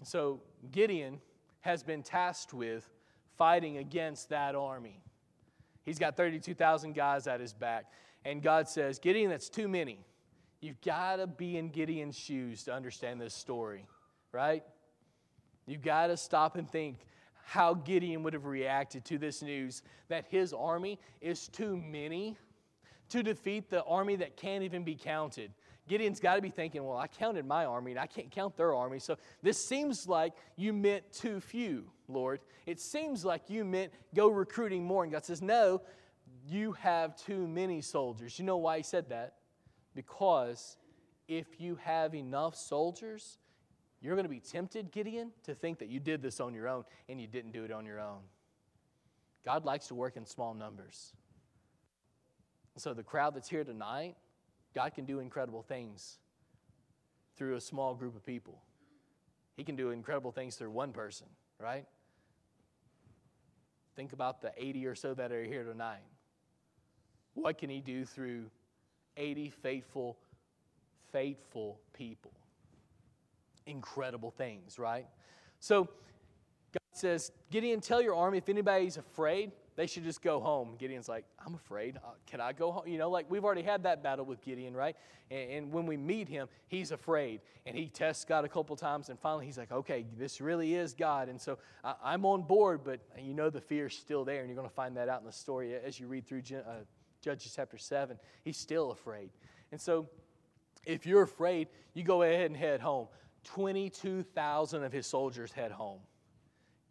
So 0.04 0.42
Gideon 0.72 1.22
has 1.62 1.82
been 1.82 2.04
tasked 2.04 2.54
with 2.54 2.90
fighting 3.38 3.78
against 3.78 4.30
that 4.30 4.56
army. 4.56 5.02
He's 5.84 6.00
got 6.00 6.16
32,000 6.16 6.94
guys 6.94 7.28
at 7.28 7.40
his 7.40 7.54
back. 7.54 7.86
And 8.24 8.42
God 8.42 8.70
says, 8.70 9.00
Gideon, 9.00 9.30
that's 9.30 9.50
too 9.50 9.68
many. 9.68 10.00
You've 10.60 10.82
got 10.82 11.16
to 11.16 11.28
be 11.28 11.58
in 11.58 11.70
Gideon's 11.70 12.18
shoes 12.18 12.64
to 12.66 12.74
understand 12.74 13.20
this 13.20 13.34
story, 13.34 13.88
right? 14.32 14.64
You've 15.66 15.82
got 15.82 16.08
to 16.08 16.18
stop 16.18 16.56
and 16.56 16.70
think 16.70 17.00
how 17.44 17.74
Gideon 17.74 18.22
would 18.24 18.34
have 18.34 18.46
reacted 18.46 19.04
to 19.06 19.18
this 19.18 19.42
news 19.42 19.82
that 20.08 20.26
his 20.30 20.54
army 20.54 21.00
is 21.20 21.48
too 21.48 21.76
many 21.76 22.38
to 23.10 23.24
defeat 23.24 23.70
the 23.70 23.84
army 23.84 24.16
that 24.18 24.38
can't 24.38 24.64
even 24.64 24.84
be 24.84 24.96
counted. 24.96 25.52
Gideon's 25.92 26.22
got 26.22 26.36
to 26.36 26.42
be 26.42 26.50
thinking, 26.50 26.86
well, 26.86 26.96
I 26.96 27.08
counted 27.08 27.46
my 27.46 27.66
army 27.66 27.92
and 27.92 28.00
I 28.00 28.06
can't 28.06 28.32
count 28.32 28.56
their 28.56 28.74
army. 28.74 28.98
So 28.98 29.18
this 29.44 29.58
seems 29.58 30.08
like 30.08 30.32
you 30.56 30.72
meant 30.72 31.04
too 31.12 31.42
few, 31.42 31.84
Lord. 32.08 32.40
It 32.66 32.80
seems 32.80 33.26
like 33.26 33.50
you 33.50 33.66
meant 33.66 33.92
go 34.16 34.30
recruiting 34.30 34.86
more. 34.86 35.04
And 35.04 35.12
God 35.12 35.26
says, 35.26 35.42
no, 35.42 35.82
you 36.48 36.72
have 36.72 37.18
too 37.18 37.46
many 37.46 37.82
soldiers. 37.82 38.40
You 38.40 38.46
know 38.46 38.56
why 38.56 38.78
he 38.78 38.84
said 38.84 39.10
that? 39.10 39.34
Because 39.94 40.78
if 41.28 41.60
you 41.60 41.78
have 41.84 42.16
enough 42.16 42.56
soldiers, 42.56 43.38
you're 44.00 44.16
going 44.16 44.24
to 44.24 44.30
be 44.30 44.40
tempted, 44.40 44.94
Gideon, 44.94 45.32
to 45.44 45.54
think 45.54 45.80
that 45.80 45.90
you 45.90 46.00
did 46.00 46.22
this 46.22 46.40
on 46.40 46.54
your 46.54 46.70
own 46.70 46.86
and 47.10 47.20
you 47.20 47.28
didn't 47.28 47.52
do 47.52 47.66
it 47.66 47.72
on 47.74 47.86
your 47.86 48.00
own. 48.00 48.22
God 49.44 49.66
likes 49.66 49.88
to 49.88 49.96
work 49.96 50.16
in 50.16 50.26
small 50.26 50.54
numbers. 50.54 51.12
So 52.78 52.94
the 52.94 53.04
crowd 53.04 53.36
that's 53.36 53.50
here 53.50 53.66
tonight, 53.66 54.16
God 54.74 54.94
can 54.94 55.06
do 55.06 55.20
incredible 55.20 55.62
things 55.62 56.18
through 57.36 57.56
a 57.56 57.62
small 57.62 57.94
group 57.96 58.16
of 58.16 58.26
people. 58.26 58.62
He 59.58 59.64
can 59.64 59.76
do 59.76 59.90
incredible 59.90 60.32
things 60.32 60.56
through 60.56 60.72
one 60.72 60.94
person, 60.94 61.28
right? 61.60 61.86
Think 63.96 64.14
about 64.14 64.42
the 64.42 64.52
80 64.58 64.86
or 64.88 64.96
so 64.96 65.14
that 65.14 65.32
are 65.32 65.44
here 65.44 65.64
tonight. 65.64 66.04
What 67.34 67.58
can 67.58 67.70
He 67.70 67.82
do 67.82 68.06
through 68.06 68.46
80 69.18 69.50
faithful, 69.50 70.18
faithful 71.12 71.80
people? 71.94 72.32
Incredible 73.66 74.32
things, 74.32 74.80
right? 74.80 75.08
So 75.60 75.84
God 75.84 76.94
says, 76.94 77.32
Gideon, 77.52 77.82
tell 77.82 78.02
your 78.02 78.16
army 78.16 78.38
if 78.38 78.50
anybody's 78.50 78.98
afraid, 78.98 79.52
they 79.76 79.88
should 79.88 80.04
just 80.04 80.22
go 80.22 80.40
home. 80.40 80.76
Gideon's 80.78 81.08
like, 81.08 81.26
I'm 81.46 81.56
afraid. 81.56 81.98
Uh, 81.98 82.10
can 82.26 82.42
I 82.42 82.52
go 82.52 82.72
home? 82.72 82.88
You 82.88 82.98
know, 82.98 83.10
like 83.10 83.30
we've 83.30 83.46
already 83.46 83.62
had 83.62 83.84
that 83.84 84.04
battle 84.04 84.26
with 84.26 84.42
Gideon, 84.42 84.76
right? 84.76 84.96
And, 85.30 85.52
and, 85.52 85.72
when 85.72 85.86
we 85.86 85.96
meet 85.96 86.28
him, 86.28 86.48
he's 86.68 86.92
afraid. 86.92 87.42
And 87.66 87.76
he 87.76 87.88
tests 87.88 88.26
God 88.26 88.44
a 88.44 88.50
couple 88.50 88.76
times. 88.76 89.10
And 89.10 89.18
finally, 89.20 89.46
he's 89.46 89.58
like, 89.58 89.72
okay, 89.72 90.06
this 90.18 90.42
really 90.42 90.76
is 90.76 90.94
God. 90.94 91.30
And 91.30 91.40
so 91.40 91.58
I, 91.84 91.96
I'm 92.04 92.26
on 92.26 92.44
board, 92.44 92.82
but 92.84 93.00
you 93.18 93.34
know 93.34 93.50
the 93.50 93.62
fear's 93.62 93.98
still 93.98 94.26
there. 94.26 94.42
And 94.42 94.50
you're 94.50 94.58
going 94.58 94.70
to 94.70 94.76
find 94.76 94.98
that 94.98 95.08
out 95.08 95.22
in 95.22 95.26
the 95.26 95.32
story 95.32 95.74
as 95.74 96.00
you 96.00 96.08
read 96.08 96.28
through 96.28 96.44
uh, 96.54 96.84
Judges 97.22 97.54
chapter 97.56 97.78
7. 97.78 98.18
He's 98.44 98.58
still 98.58 98.92
afraid. 98.92 99.30
And 99.72 99.80
so 99.80 100.10
if 100.86 101.06
you're 101.06 101.22
afraid, 101.22 101.70
you 101.94 102.04
go 102.04 102.24
ahead 102.24 102.48
and 102.48 102.58
head 102.58 102.82
home. 102.82 103.08
22,000 103.46 104.84
of 104.84 104.92
his 104.92 105.08
soldiers 105.08 105.52
head 105.52 105.72
home. 105.72 106.00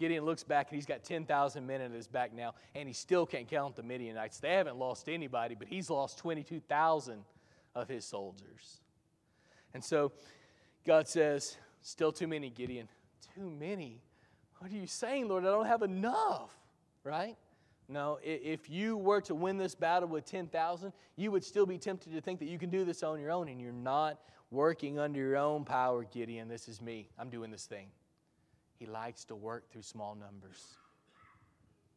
Gideon 0.00 0.24
looks 0.24 0.42
back 0.42 0.68
and 0.70 0.76
he's 0.76 0.86
got 0.86 1.04
10,000 1.04 1.66
men 1.66 1.82
at 1.82 1.90
his 1.90 2.08
back 2.08 2.34
now, 2.34 2.54
and 2.74 2.88
he 2.88 2.94
still 2.94 3.26
can't 3.26 3.46
count 3.46 3.76
the 3.76 3.82
Midianites. 3.82 4.38
They 4.38 4.54
haven't 4.54 4.78
lost 4.78 5.10
anybody, 5.10 5.54
but 5.54 5.68
he's 5.68 5.90
lost 5.90 6.18
22,000 6.18 7.22
of 7.74 7.86
his 7.86 8.06
soldiers. 8.06 8.80
And 9.74 9.84
so 9.84 10.12
God 10.86 11.06
says, 11.06 11.58
Still 11.82 12.12
too 12.12 12.26
many, 12.26 12.50
Gideon. 12.50 12.88
Too 13.34 13.50
many? 13.50 14.00
What 14.58 14.70
are 14.70 14.74
you 14.74 14.86
saying, 14.86 15.28
Lord? 15.28 15.44
I 15.44 15.48
don't 15.48 15.66
have 15.66 15.82
enough, 15.82 16.50
right? 17.04 17.36
No, 17.88 18.18
if 18.22 18.70
you 18.70 18.96
were 18.96 19.20
to 19.22 19.34
win 19.34 19.58
this 19.58 19.74
battle 19.74 20.08
with 20.08 20.24
10,000, 20.24 20.92
you 21.16 21.30
would 21.30 21.44
still 21.44 21.66
be 21.66 21.76
tempted 21.76 22.12
to 22.12 22.20
think 22.20 22.38
that 22.38 22.48
you 22.48 22.58
can 22.58 22.70
do 22.70 22.84
this 22.84 23.02
on 23.02 23.20
your 23.20 23.30
own, 23.30 23.48
and 23.48 23.60
you're 23.60 23.72
not 23.72 24.20
working 24.50 24.98
under 24.98 25.18
your 25.18 25.36
own 25.36 25.64
power, 25.64 26.04
Gideon. 26.04 26.48
This 26.48 26.68
is 26.68 26.80
me. 26.80 27.08
I'm 27.18 27.30
doing 27.30 27.50
this 27.50 27.66
thing. 27.66 27.88
He 28.80 28.86
likes 28.86 29.24
to 29.26 29.36
work 29.36 29.70
through 29.70 29.82
small 29.82 30.14
numbers. 30.14 30.64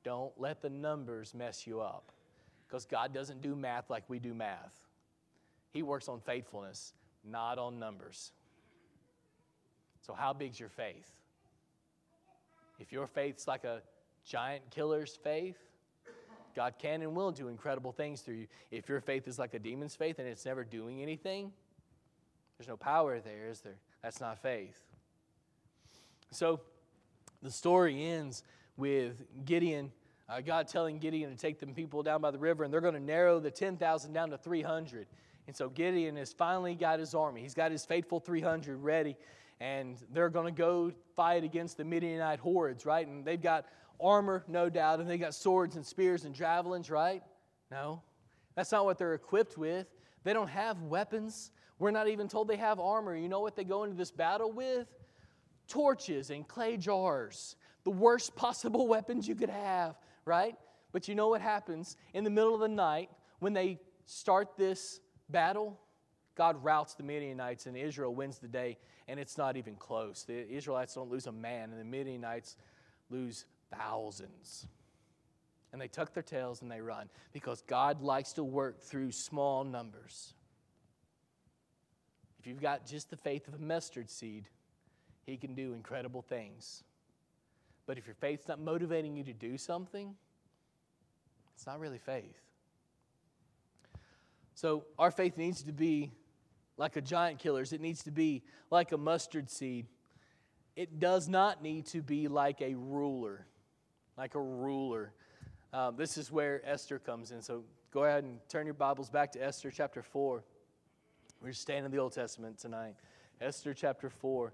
Don't 0.04 0.34
let 0.38 0.62
the 0.62 0.70
numbers 0.70 1.34
mess 1.34 1.66
you 1.66 1.80
up 1.80 2.12
because 2.68 2.86
God 2.86 3.14
doesn't 3.14 3.42
do 3.42 3.56
math 3.56 3.90
like 3.90 4.04
we 4.10 4.20
do 4.20 4.34
math. 4.34 4.78
He 5.72 5.82
works 5.82 6.10
on 6.10 6.20
faithfulness, 6.20 6.94
not 7.24 7.58
on 7.58 7.80
numbers. 7.80 8.34
So, 10.06 10.14
how 10.14 10.34
big's 10.34 10.60
your 10.60 10.68
faith? 10.68 11.10
If 12.80 12.92
your 12.92 13.08
faith's 13.08 13.48
like 13.48 13.64
a 13.64 13.82
giant 14.26 14.70
killer's 14.70 15.16
faith, 15.24 15.58
God 16.54 16.74
can 16.78 17.02
and 17.02 17.16
will 17.16 17.32
do 17.32 17.48
incredible 17.48 17.94
things 17.94 18.20
through 18.20 18.36
you. 18.36 18.48
If 18.72 18.90
your 18.90 19.00
faith 19.00 19.26
is 19.30 19.40
like 19.40 19.54
a 19.54 19.60
demon's 19.60 19.96
faith 19.96 20.20
and 20.20 20.28
it's 20.28 20.46
never 20.46 20.66
doing 20.66 21.02
anything, 21.02 21.54
there's 22.58 22.68
no 22.68 22.76
power 22.76 23.22
there, 23.22 23.48
is 23.48 23.62
there? 23.62 23.78
That's 24.02 24.20
not 24.20 24.42
faith. 24.42 24.78
So, 26.32 26.60
the 27.44 27.52
story 27.52 28.04
ends 28.04 28.44
with 28.78 29.22
Gideon, 29.46 29.92
uh, 30.30 30.42
God 30.42 30.68
telling 30.68 30.98
Gideon 30.98 31.30
to 31.30 31.38
take 31.38 31.60
the 31.60 31.68
people 31.68 32.02
down 32.02 32.22
by 32.22 32.32
the 32.32 32.40
river, 32.40 32.64
and 32.64 32.74
they're 32.74 32.82
going 32.82 32.94
to 32.96 33.00
narrow 33.00 33.40
the 33.40 33.52
10,000 33.52 34.14
down 34.14 34.30
to 34.32 34.38
300. 34.38 35.06
And 35.46 35.56
so 35.56 35.70
Gideon 35.70 36.16
has 36.16 36.32
finally 36.32 36.74
got 36.74 37.00
his 37.00 37.14
army. 37.14 37.42
He's 37.42 37.54
got 37.54 37.72
his 37.72 37.86
faithful 37.86 38.20
300 38.20 38.78
ready. 38.82 39.18
and 39.60 39.98
they're 40.12 40.30
going 40.30 40.46
to 40.46 40.58
go 40.58 40.92
fight 41.16 41.44
against 41.44 41.78
the 41.78 41.84
Midianite 41.84 42.40
hordes, 42.40 42.86
right? 42.86 43.08
And 43.08 43.24
they've 43.24 43.42
got 43.42 43.66
armor, 44.02 44.44
no 44.48 44.70
doubt, 44.70 45.00
and 45.00 45.10
they've 45.10 45.20
got 45.20 45.36
swords 45.36 45.76
and 45.76 45.86
spears 45.86 46.26
and 46.26 46.34
javelins, 46.34 46.90
right? 46.90 47.22
No, 47.72 48.02
that's 48.56 48.72
not 48.72 48.86
what 48.86 48.98
they're 48.98 49.14
equipped 49.14 49.58
with. 49.58 49.88
They 50.24 50.34
don't 50.34 50.50
have 50.50 50.82
weapons. 50.82 51.52
We're 51.80 51.92
not 51.92 52.08
even 52.08 52.28
told 52.28 52.48
they 52.48 52.58
have 52.58 52.80
armor. 52.80 53.16
You 53.16 53.30
know 53.30 53.42
what 53.42 53.56
they 53.56 53.64
go 53.64 53.84
into 53.84 53.96
this 53.96 54.12
battle 54.12 54.52
with? 54.52 54.88
Torches 55.74 56.30
and 56.30 56.48
clay 56.48 56.78
jars. 56.78 57.56
The 57.84 57.90
worst 57.90 58.36
possible 58.36 58.88
weapons 58.88 59.28
you 59.28 59.34
could 59.34 59.50
have, 59.50 59.96
right? 60.24 60.56
But 60.92 61.08
you 61.08 61.16
know 61.16 61.30
what 61.30 61.42
happens 61.42 61.98
in 62.14 62.24
the 62.24 62.30
middle 62.30 62.54
of 62.54 62.60
the 62.60 62.68
night 62.68 63.10
when 63.40 63.54
they 63.54 63.80
start 64.06 64.56
this 64.56 65.00
battle? 65.30 65.80
God 66.36 66.64
routs 66.64 66.94
the 66.94 67.02
Midianites 67.02 67.66
and 67.66 67.76
Israel 67.76 68.14
wins 68.14 68.38
the 68.38 68.48
day, 68.48 68.78
and 69.08 69.20
it's 69.20 69.36
not 69.36 69.58
even 69.58 69.74
close. 69.76 70.24
The 70.24 70.48
Israelites 70.48 70.94
don't 70.94 71.10
lose 71.10 71.26
a 71.26 71.32
man, 71.32 71.72
and 71.72 71.80
the 71.80 71.86
Midianites 71.86 72.56
lose 73.10 73.46
thousands. 73.76 74.68
And 75.72 75.82
they 75.82 75.88
tuck 75.88 76.14
their 76.14 76.22
tails 76.22 76.62
and 76.62 76.70
they 76.70 76.82
run 76.82 77.10
because 77.32 77.64
God 77.64 78.04
likes 78.04 78.34
to 78.34 78.44
work 78.44 78.80
through 78.80 79.12
small 79.12 79.64
numbers. 79.64 80.36
If 82.40 82.46
you've 82.46 82.62
got 82.62 82.86
just 82.86 83.10
the 83.10 83.18
faith 83.18 83.48
of 83.48 83.56
a 83.56 83.58
mustard 83.58 84.12
seed, 84.12 84.50
He 85.26 85.38
can 85.38 85.56
do 85.56 85.74
incredible 85.74 86.22
things. 86.22 86.84
But 87.86 87.98
if 87.98 88.06
your 88.06 88.16
faith's 88.16 88.48
not 88.48 88.60
motivating 88.60 89.16
you 89.16 89.24
to 89.24 89.34
do 89.34 89.58
something, 89.58 90.16
it's 91.56 91.66
not 91.66 91.80
really 91.80 91.98
faith. 91.98 92.42
So 94.56 94.86
our 95.00 95.12
faith 95.12 95.38
needs 95.38 95.64
to 95.64 95.74
be 95.74 96.12
like 96.78 96.96
a 96.96 97.02
giant 97.02 97.40
killer's, 97.40 97.74
it 97.74 97.82
needs 97.82 98.04
to 98.04 98.12
be 98.12 98.44
like 98.72 98.92
a 98.92 98.98
mustard 98.98 99.50
seed. 99.50 99.86
It 100.76 101.00
does 101.00 101.28
not 101.28 101.62
need 101.62 101.86
to 101.88 102.02
be 102.02 102.28
like 102.28 102.62
a 102.62 102.74
ruler, 102.74 103.46
like 104.18 104.36
a 104.36 104.42
ruler. 104.42 105.14
Um, 105.72 105.96
this 105.98 106.18
is 106.18 106.32
where 106.32 106.62
Esther 106.66 106.98
comes 107.00 107.32
in. 107.32 107.42
So 107.42 107.64
go 107.92 108.06
ahead 108.06 108.24
and 108.24 108.40
turn 108.50 108.66
your 108.66 108.74
Bibles 108.74 109.10
back 109.10 109.32
to 109.34 109.44
Esther 109.44 109.70
chapter 109.70 110.02
4. 110.02 110.44
We're 111.42 111.54
staying 111.54 111.86
in 111.86 111.92
the 111.92 111.98
Old 111.98 112.14
Testament 112.14 112.58
tonight. 112.58 112.96
Esther 113.40 113.74
chapter 113.74 114.10
4. 114.10 114.54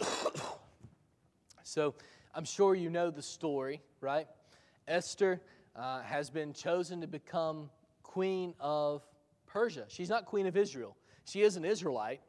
so 1.62 1.94
I'm 2.34 2.44
sure 2.44 2.74
you 2.74 2.90
know 2.90 3.10
the 3.10 3.22
story, 3.22 3.82
right? 4.00 4.26
Esther 4.88 5.40
uh, 5.76 6.02
has 6.02 6.30
been 6.30 6.52
chosen 6.52 7.00
to 7.00 7.06
become 7.06 7.70
queen 8.02 8.54
of 8.60 9.02
Persia. 9.46 9.84
She's 9.88 10.08
not 10.08 10.26
queen 10.26 10.46
of 10.46 10.56
Israel. 10.56 10.96
She 11.24 11.42
is 11.42 11.56
an 11.56 11.64
Israelite, 11.64 12.20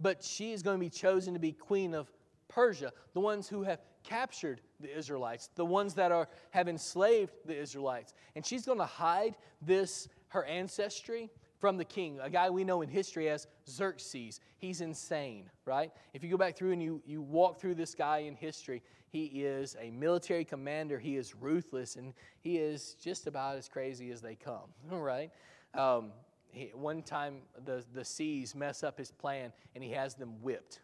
but 0.00 0.22
she 0.22 0.52
is 0.52 0.62
going 0.62 0.76
to 0.78 0.80
be 0.80 0.90
chosen 0.90 1.34
to 1.34 1.40
be 1.40 1.52
queen 1.52 1.94
of 1.94 2.10
Persia, 2.48 2.92
the 3.14 3.20
ones 3.20 3.48
who 3.48 3.62
have 3.62 3.80
captured 4.02 4.60
the 4.80 4.96
Israelites, 4.96 5.50
the 5.54 5.64
ones 5.64 5.94
that 5.94 6.12
are 6.12 6.28
have 6.50 6.68
enslaved 6.68 7.32
the 7.46 7.58
Israelites. 7.58 8.14
And 8.36 8.44
she's 8.44 8.66
going 8.66 8.78
to 8.78 8.86
hide 8.86 9.36
this 9.62 10.08
her 10.28 10.44
ancestry 10.44 11.30
from 11.64 11.78
the 11.78 11.84
king, 11.86 12.18
a 12.20 12.28
guy 12.28 12.50
we 12.50 12.62
know 12.62 12.82
in 12.82 12.90
history 12.90 13.30
as 13.30 13.46
Xerxes. 13.66 14.38
He's 14.58 14.82
insane, 14.82 15.48
right? 15.64 15.90
If 16.12 16.22
you 16.22 16.30
go 16.30 16.36
back 16.36 16.58
through 16.58 16.72
and 16.72 16.82
you, 16.82 17.00
you 17.06 17.22
walk 17.22 17.58
through 17.58 17.76
this 17.76 17.94
guy 17.94 18.18
in 18.18 18.34
history, 18.34 18.82
he 19.08 19.24
is 19.24 19.74
a 19.80 19.90
military 19.90 20.44
commander. 20.44 20.98
He 20.98 21.16
is 21.16 21.34
ruthless, 21.34 21.96
and 21.96 22.12
he 22.42 22.58
is 22.58 22.96
just 23.02 23.26
about 23.26 23.56
as 23.56 23.66
crazy 23.66 24.10
as 24.10 24.20
they 24.20 24.34
come, 24.34 24.68
right? 24.90 25.30
Um, 25.72 26.12
he, 26.50 26.70
one 26.74 27.00
time 27.00 27.36
the, 27.64 27.82
the 27.94 28.04
seas 28.04 28.54
mess 28.54 28.84
up 28.84 28.98
his 28.98 29.10
plan, 29.10 29.50
and 29.74 29.82
he 29.82 29.92
has 29.92 30.14
them 30.14 30.42
whipped, 30.42 30.80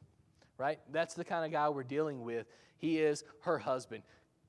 right? 0.57 0.81
That's 0.91 1.13
the 1.13 1.27
kind 1.27 1.45
of 1.45 1.53
guy 1.53 1.69
we're 1.69 1.83
dealing 1.83 2.25
with. 2.25 2.47
He 2.79 3.01
is 3.01 3.23
her 3.41 3.59
husband, 3.59 4.03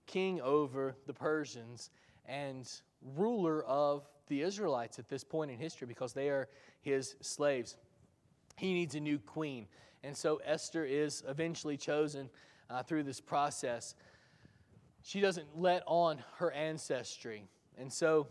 king 0.08 0.40
over 0.40 0.96
the 1.08 1.14
Persians, 1.14 1.90
and 2.26 2.72
ruler 3.18 3.66
of 3.66 4.08
the 4.32 4.42
Israelites 4.42 4.98
at 4.98 5.10
this 5.10 5.26
point 5.26 5.52
in 5.52 5.58
history 5.58 5.86
because 5.86 6.14
they 6.14 6.30
are 6.30 6.48
his 6.82 7.16
slaves. 7.22 7.76
He 8.56 8.74
needs 8.74 8.96
a 8.96 9.00
new 9.02 9.20
queen. 9.20 9.68
And 10.04 10.16
so 10.16 10.40
Esther 10.46 10.86
is 10.86 11.22
eventually 11.28 11.76
chosen 11.76 12.30
uh, 12.70 12.82
through 12.82 13.04
this 13.04 13.20
process. 13.20 13.94
She 15.04 15.20
doesn't 15.20 15.60
let 15.60 15.84
on 15.86 16.24
her 16.38 16.50
ancestry. 16.52 17.44
And 17.78 17.92
so 17.92 18.28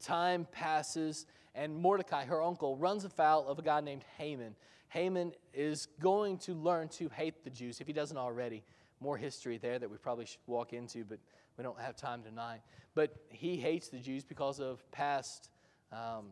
time 0.00 0.44
passes, 0.50 1.26
and 1.54 1.76
Mordecai, 1.76 2.24
her 2.24 2.42
uncle, 2.42 2.76
runs 2.76 3.04
afoul 3.04 3.46
of 3.46 3.60
a 3.60 3.62
guy 3.62 3.80
named 3.80 4.02
Haman. 4.18 4.56
Haman 4.88 5.32
is 5.54 5.86
going 6.00 6.38
to 6.38 6.52
learn 6.52 6.88
to 6.88 7.08
hate 7.10 7.44
the 7.44 7.50
Jews 7.50 7.80
if 7.80 7.86
he 7.86 7.92
doesn't 7.92 8.18
already. 8.18 8.64
More 8.98 9.16
history 9.16 9.58
there 9.58 9.78
that 9.78 9.88
we 9.88 9.98
probably 9.98 10.26
should 10.26 10.40
walk 10.48 10.72
into, 10.72 11.04
but 11.04 11.20
we 11.56 11.64
don't 11.64 11.80
have 11.80 11.96
time 11.96 12.22
tonight. 12.22 12.60
But 12.94 13.14
he 13.28 13.56
hates 13.56 13.88
the 13.88 13.98
Jews 13.98 14.24
because 14.24 14.60
of 14.60 14.88
past 14.90 15.50
um, 15.92 16.26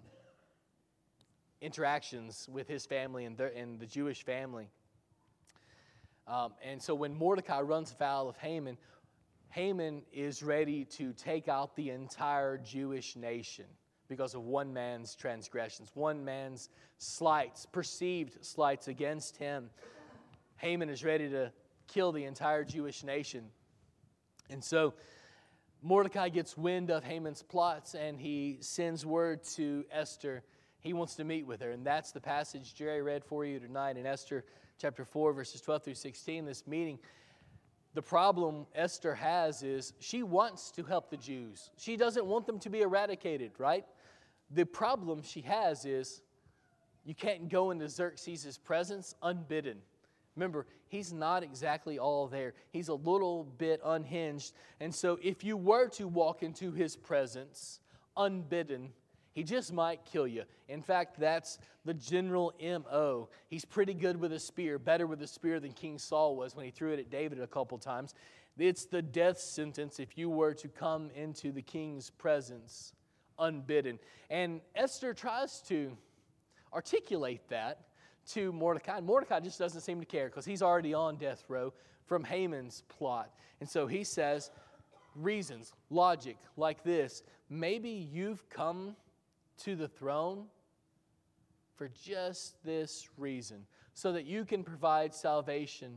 interactions 1.60 2.48
with 2.50 2.68
his 2.68 2.86
family 2.86 3.24
and, 3.24 3.36
the, 3.36 3.56
and 3.56 3.80
the 3.80 3.86
Jewish 3.86 4.24
family. 4.24 4.68
Um, 6.26 6.54
and 6.62 6.80
so 6.80 6.94
when 6.94 7.14
Mordecai 7.14 7.60
runs 7.60 7.92
afoul 7.92 8.28
of 8.28 8.36
Haman, 8.38 8.78
Haman 9.50 10.02
is 10.12 10.42
ready 10.42 10.84
to 10.86 11.12
take 11.12 11.48
out 11.48 11.76
the 11.76 11.90
entire 11.90 12.58
Jewish 12.58 13.14
nation 13.14 13.66
because 14.08 14.34
of 14.34 14.42
one 14.42 14.72
man's 14.72 15.14
transgressions, 15.14 15.90
one 15.94 16.24
man's 16.24 16.70
slights, 16.98 17.66
perceived 17.66 18.44
slights 18.44 18.88
against 18.88 19.36
him. 19.36 19.70
Haman 20.56 20.88
is 20.88 21.04
ready 21.04 21.28
to 21.30 21.52
kill 21.86 22.12
the 22.12 22.24
entire 22.24 22.64
Jewish 22.64 23.04
nation. 23.04 23.44
And 24.50 24.62
so 24.62 24.94
Mordecai 25.82 26.28
gets 26.28 26.56
wind 26.56 26.90
of 26.90 27.04
Haman's 27.04 27.42
plots 27.42 27.94
and 27.94 28.18
he 28.18 28.58
sends 28.60 29.04
word 29.04 29.44
to 29.54 29.84
Esther. 29.90 30.42
He 30.80 30.92
wants 30.92 31.14
to 31.16 31.24
meet 31.24 31.46
with 31.46 31.60
her. 31.60 31.70
And 31.70 31.84
that's 31.84 32.12
the 32.12 32.20
passage 32.20 32.74
Jerry 32.74 33.02
read 33.02 33.24
for 33.24 33.44
you 33.44 33.58
tonight 33.58 33.96
in 33.96 34.06
Esther 34.06 34.44
chapter 34.78 35.04
4, 35.04 35.32
verses 35.32 35.60
12 35.60 35.84
through 35.84 35.94
16. 35.94 36.44
This 36.44 36.66
meeting, 36.66 36.98
the 37.94 38.02
problem 38.02 38.66
Esther 38.74 39.14
has 39.14 39.62
is 39.62 39.92
she 40.00 40.22
wants 40.22 40.70
to 40.72 40.82
help 40.82 41.10
the 41.10 41.16
Jews. 41.16 41.70
She 41.76 41.96
doesn't 41.96 42.26
want 42.26 42.46
them 42.46 42.58
to 42.60 42.70
be 42.70 42.80
eradicated, 42.80 43.52
right? 43.58 43.84
The 44.50 44.64
problem 44.64 45.22
she 45.22 45.42
has 45.42 45.84
is 45.84 46.22
you 47.04 47.14
can't 47.14 47.48
go 47.48 47.70
into 47.70 47.88
Xerxes' 47.88 48.58
presence 48.58 49.14
unbidden. 49.22 49.78
Remember, 50.36 50.66
he's 50.88 51.12
not 51.12 51.42
exactly 51.42 51.98
all 51.98 52.26
there. 52.26 52.54
He's 52.70 52.88
a 52.88 52.94
little 52.94 53.44
bit 53.44 53.80
unhinged. 53.84 54.52
And 54.80 54.94
so, 54.94 55.18
if 55.22 55.44
you 55.44 55.56
were 55.56 55.88
to 55.90 56.08
walk 56.08 56.42
into 56.42 56.72
his 56.72 56.96
presence 56.96 57.80
unbidden, 58.16 58.92
he 59.32 59.42
just 59.42 59.72
might 59.72 60.04
kill 60.04 60.26
you. 60.26 60.44
In 60.68 60.80
fact, 60.80 61.18
that's 61.18 61.58
the 61.84 61.94
general 61.94 62.52
MO. 62.60 63.28
He's 63.48 63.64
pretty 63.64 63.94
good 63.94 64.16
with 64.18 64.32
a 64.32 64.38
spear, 64.38 64.78
better 64.78 65.06
with 65.06 65.20
a 65.22 65.26
spear 65.26 65.58
than 65.60 65.72
King 65.72 65.98
Saul 65.98 66.36
was 66.36 66.54
when 66.54 66.64
he 66.64 66.70
threw 66.70 66.92
it 66.92 67.00
at 67.00 67.10
David 67.10 67.40
a 67.40 67.46
couple 67.46 67.76
times. 67.78 68.14
It's 68.56 68.84
the 68.84 69.02
death 69.02 69.38
sentence 69.38 69.98
if 69.98 70.16
you 70.16 70.30
were 70.30 70.54
to 70.54 70.68
come 70.68 71.10
into 71.16 71.50
the 71.50 71.62
king's 71.62 72.10
presence 72.10 72.92
unbidden. 73.38 73.98
And 74.30 74.60
Esther 74.76 75.12
tries 75.12 75.60
to 75.62 75.96
articulate 76.72 77.48
that 77.48 77.80
to 78.32 78.52
Mordecai. 78.52 78.98
And 78.98 79.06
Mordecai 79.06 79.40
just 79.40 79.58
doesn't 79.58 79.82
seem 79.82 80.00
to 80.00 80.06
care 80.06 80.26
because 80.26 80.44
he's 80.44 80.62
already 80.62 80.94
on 80.94 81.16
death 81.16 81.44
row 81.48 81.72
from 82.06 82.24
Haman's 82.24 82.82
plot. 82.88 83.30
And 83.60 83.68
so 83.68 83.86
he 83.86 84.04
says, 84.04 84.50
reasons, 85.14 85.72
logic 85.90 86.36
like 86.56 86.82
this 86.82 87.22
maybe 87.50 87.90
you've 87.90 88.48
come 88.48 88.96
to 89.58 89.76
the 89.76 89.86
throne 89.86 90.46
for 91.76 91.88
just 92.02 92.62
this 92.64 93.08
reason, 93.16 93.66
so 93.94 94.12
that 94.12 94.24
you 94.24 94.44
can 94.44 94.62
provide 94.62 95.14
salvation 95.14 95.96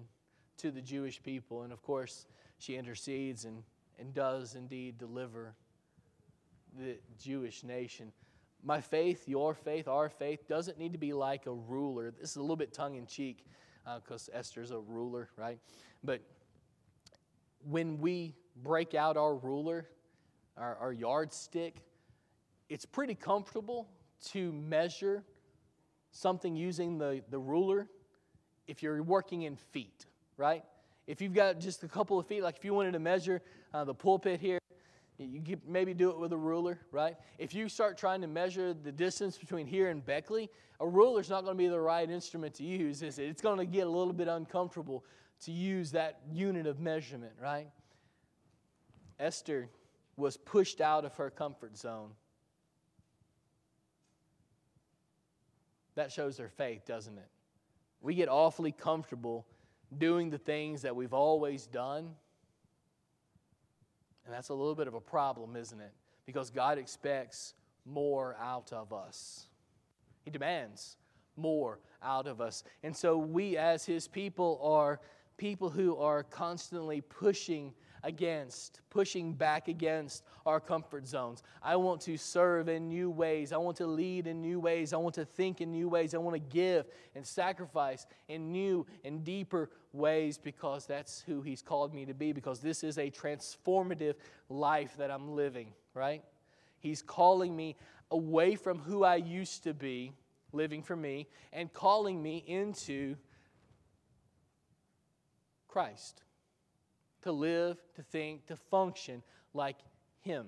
to 0.57 0.71
the 0.71 0.81
Jewish 0.81 1.21
people. 1.21 1.63
And 1.63 1.71
of 1.71 1.83
course, 1.83 2.25
she 2.57 2.75
intercedes 2.75 3.45
and, 3.45 3.63
and 3.99 4.13
does 4.13 4.55
indeed 4.55 4.97
deliver 4.97 5.53
the 6.77 6.97
Jewish 7.19 7.63
nation. 7.63 8.11
My 8.67 8.81
faith, 8.81 9.29
your 9.29 9.53
faith, 9.53 9.87
our 9.87 10.09
faith 10.09 10.45
doesn't 10.49 10.77
need 10.77 10.91
to 10.91 10.97
be 10.97 11.13
like 11.13 11.45
a 11.45 11.53
ruler. 11.53 12.11
This 12.11 12.31
is 12.31 12.35
a 12.35 12.41
little 12.41 12.57
bit 12.57 12.73
tongue 12.73 12.95
in 12.95 13.05
cheek 13.05 13.45
because 13.95 14.29
uh, 14.33 14.37
Esther's 14.37 14.71
a 14.71 14.79
ruler, 14.79 15.29
right? 15.37 15.57
But 16.03 16.19
when 17.63 17.97
we 18.01 18.35
break 18.61 18.93
out 18.93 19.15
our 19.15 19.35
ruler, 19.35 19.87
our, 20.57 20.75
our 20.79 20.91
yardstick, 20.91 21.77
it's 22.67 22.85
pretty 22.85 23.15
comfortable 23.15 23.87
to 24.31 24.51
measure 24.51 25.23
something 26.11 26.57
using 26.57 26.97
the, 26.97 27.23
the 27.29 27.39
ruler 27.39 27.87
if 28.67 28.83
you're 28.83 29.01
working 29.01 29.43
in 29.43 29.55
feet, 29.55 30.07
right? 30.35 30.65
If 31.07 31.21
you've 31.21 31.33
got 31.33 31.61
just 31.61 31.85
a 31.85 31.87
couple 31.87 32.19
of 32.19 32.27
feet, 32.27 32.43
like 32.43 32.57
if 32.57 32.65
you 32.65 32.73
wanted 32.73 32.91
to 32.91 32.99
measure 32.99 33.41
uh, 33.73 33.85
the 33.85 33.93
pulpit 33.93 34.41
here, 34.41 34.59
You 35.17 35.41
could 35.41 35.67
maybe 35.67 35.93
do 35.95 36.11
it 36.11 36.19
with 36.19 36.31
a 36.31 36.37
ruler, 36.37 36.79
right? 36.91 37.15
If 37.39 37.55
you 37.55 37.69
start 37.69 37.97
trying 37.97 38.21
to 38.21 38.27
measure 38.27 38.73
the 38.73 38.91
distance 38.91 39.37
between 39.37 39.65
here 39.65 39.89
and 39.89 40.05
Beckley, 40.05 40.49
a 40.79 40.87
ruler's 40.87 41.29
not 41.29 41.43
going 41.43 41.55
to 41.55 41.57
be 41.57 41.67
the 41.67 41.79
right 41.79 42.07
instrument 42.07 42.53
to 42.55 42.63
use, 42.63 43.01
is 43.01 43.17
it? 43.17 43.23
It's 43.25 43.41
going 43.41 43.57
to 43.57 43.65
get 43.65 43.87
a 43.87 43.89
little 43.89 44.13
bit 44.13 44.27
uncomfortable 44.27 45.03
to 45.41 45.51
use 45.51 45.91
that 45.91 46.19
unit 46.31 46.67
of 46.67 46.79
measurement, 46.79 47.33
right? 47.41 47.67
Esther 49.19 49.69
was 50.17 50.37
pushed 50.37 50.81
out 50.81 51.03
of 51.03 51.15
her 51.15 51.31
comfort 51.31 51.77
zone. 51.77 52.11
That 55.95 56.11
shows 56.11 56.37
her 56.37 56.49
faith, 56.49 56.85
doesn't 56.85 57.17
it? 57.17 57.27
We 58.01 58.13
get 58.13 58.29
awfully 58.29 58.71
comfortable 58.71 59.47
doing 59.97 60.29
the 60.29 60.37
things 60.37 60.83
that 60.83 60.95
we've 60.95 61.13
always 61.13 61.65
done. 61.65 62.11
And 64.27 64.35
that's 64.35 64.49
a 64.49 64.53
little 64.53 64.75
bit 64.75 64.87
of 64.87 64.93
a 64.93 64.99
problem, 64.99 65.55
isn't 65.55 65.79
it? 65.79 65.93
Because 66.25 66.49
God 66.49 66.77
expects 66.77 67.53
more 67.85 68.35
out 68.41 68.73
of 68.73 68.91
us. 68.91 69.47
He 70.25 70.31
demands 70.31 70.97
more 71.37 71.79
out 72.03 72.27
of 72.27 72.41
us. 72.41 72.65
And 72.83 72.93
so 72.93 73.17
we, 73.17 73.55
as 73.55 73.85
His 73.85 74.05
people, 74.05 74.59
are 74.61 74.99
people 75.37 75.69
who 75.69 75.95
are 75.95 76.23
constantly 76.23 76.99
pushing 76.99 77.73
against, 78.03 78.81
pushing 78.89 79.33
back 79.33 79.67
against 79.67 80.23
our 80.45 80.59
comfort 80.59 81.07
zones. 81.07 81.43
I 81.61 81.75
want 81.75 82.01
to 82.01 82.17
serve 82.17 82.69
in 82.69 82.87
new 82.87 83.09
ways. 83.09 83.51
I 83.51 83.57
want 83.57 83.77
to 83.77 83.87
lead 83.87 84.27
in 84.27 84.41
new 84.41 84.59
ways. 84.59 84.93
I 84.93 84.97
want 84.97 85.15
to 85.15 85.25
think 85.25 85.61
in 85.61 85.71
new 85.71 85.89
ways. 85.89 86.13
I 86.13 86.17
want 86.17 86.35
to 86.35 86.39
give 86.39 86.85
and 87.15 87.25
sacrifice 87.25 88.05
in 88.27 88.51
new 88.51 88.85
and 89.03 89.23
deeper 89.23 89.69
ways 89.93 90.37
because 90.37 90.85
that's 90.85 91.21
who 91.21 91.41
He's 91.41 91.61
called 91.61 91.93
me 91.93 92.05
to 92.05 92.13
be, 92.13 92.31
because 92.31 92.59
this 92.59 92.83
is 92.83 92.97
a 92.97 93.09
transformative 93.09 94.15
life 94.49 94.95
that 94.97 95.11
I'm 95.11 95.35
living, 95.35 95.73
right? 95.93 96.23
He's 96.79 97.01
calling 97.01 97.55
me 97.55 97.75
away 98.11 98.55
from 98.55 98.79
who 98.79 99.03
I 99.03 99.15
used 99.15 99.63
to 99.63 99.73
be, 99.73 100.13
living 100.53 100.81
for 100.81 100.95
me, 100.95 101.27
and 101.51 101.71
calling 101.73 102.21
me 102.21 102.43
into 102.47 103.15
Christ 105.67 106.23
to 107.23 107.31
live, 107.31 107.77
to 107.95 108.03
think, 108.03 108.45
to 108.47 108.55
function 108.55 109.23
like 109.53 109.77
Him. 110.21 110.47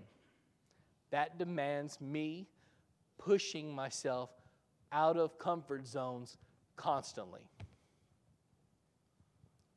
That 1.11 1.37
demands 1.37 1.99
me 1.99 2.47
pushing 3.17 3.73
myself 3.73 4.29
out 4.91 5.17
of 5.17 5.37
comfort 5.37 5.87
zones 5.87 6.37
constantly. 6.75 7.41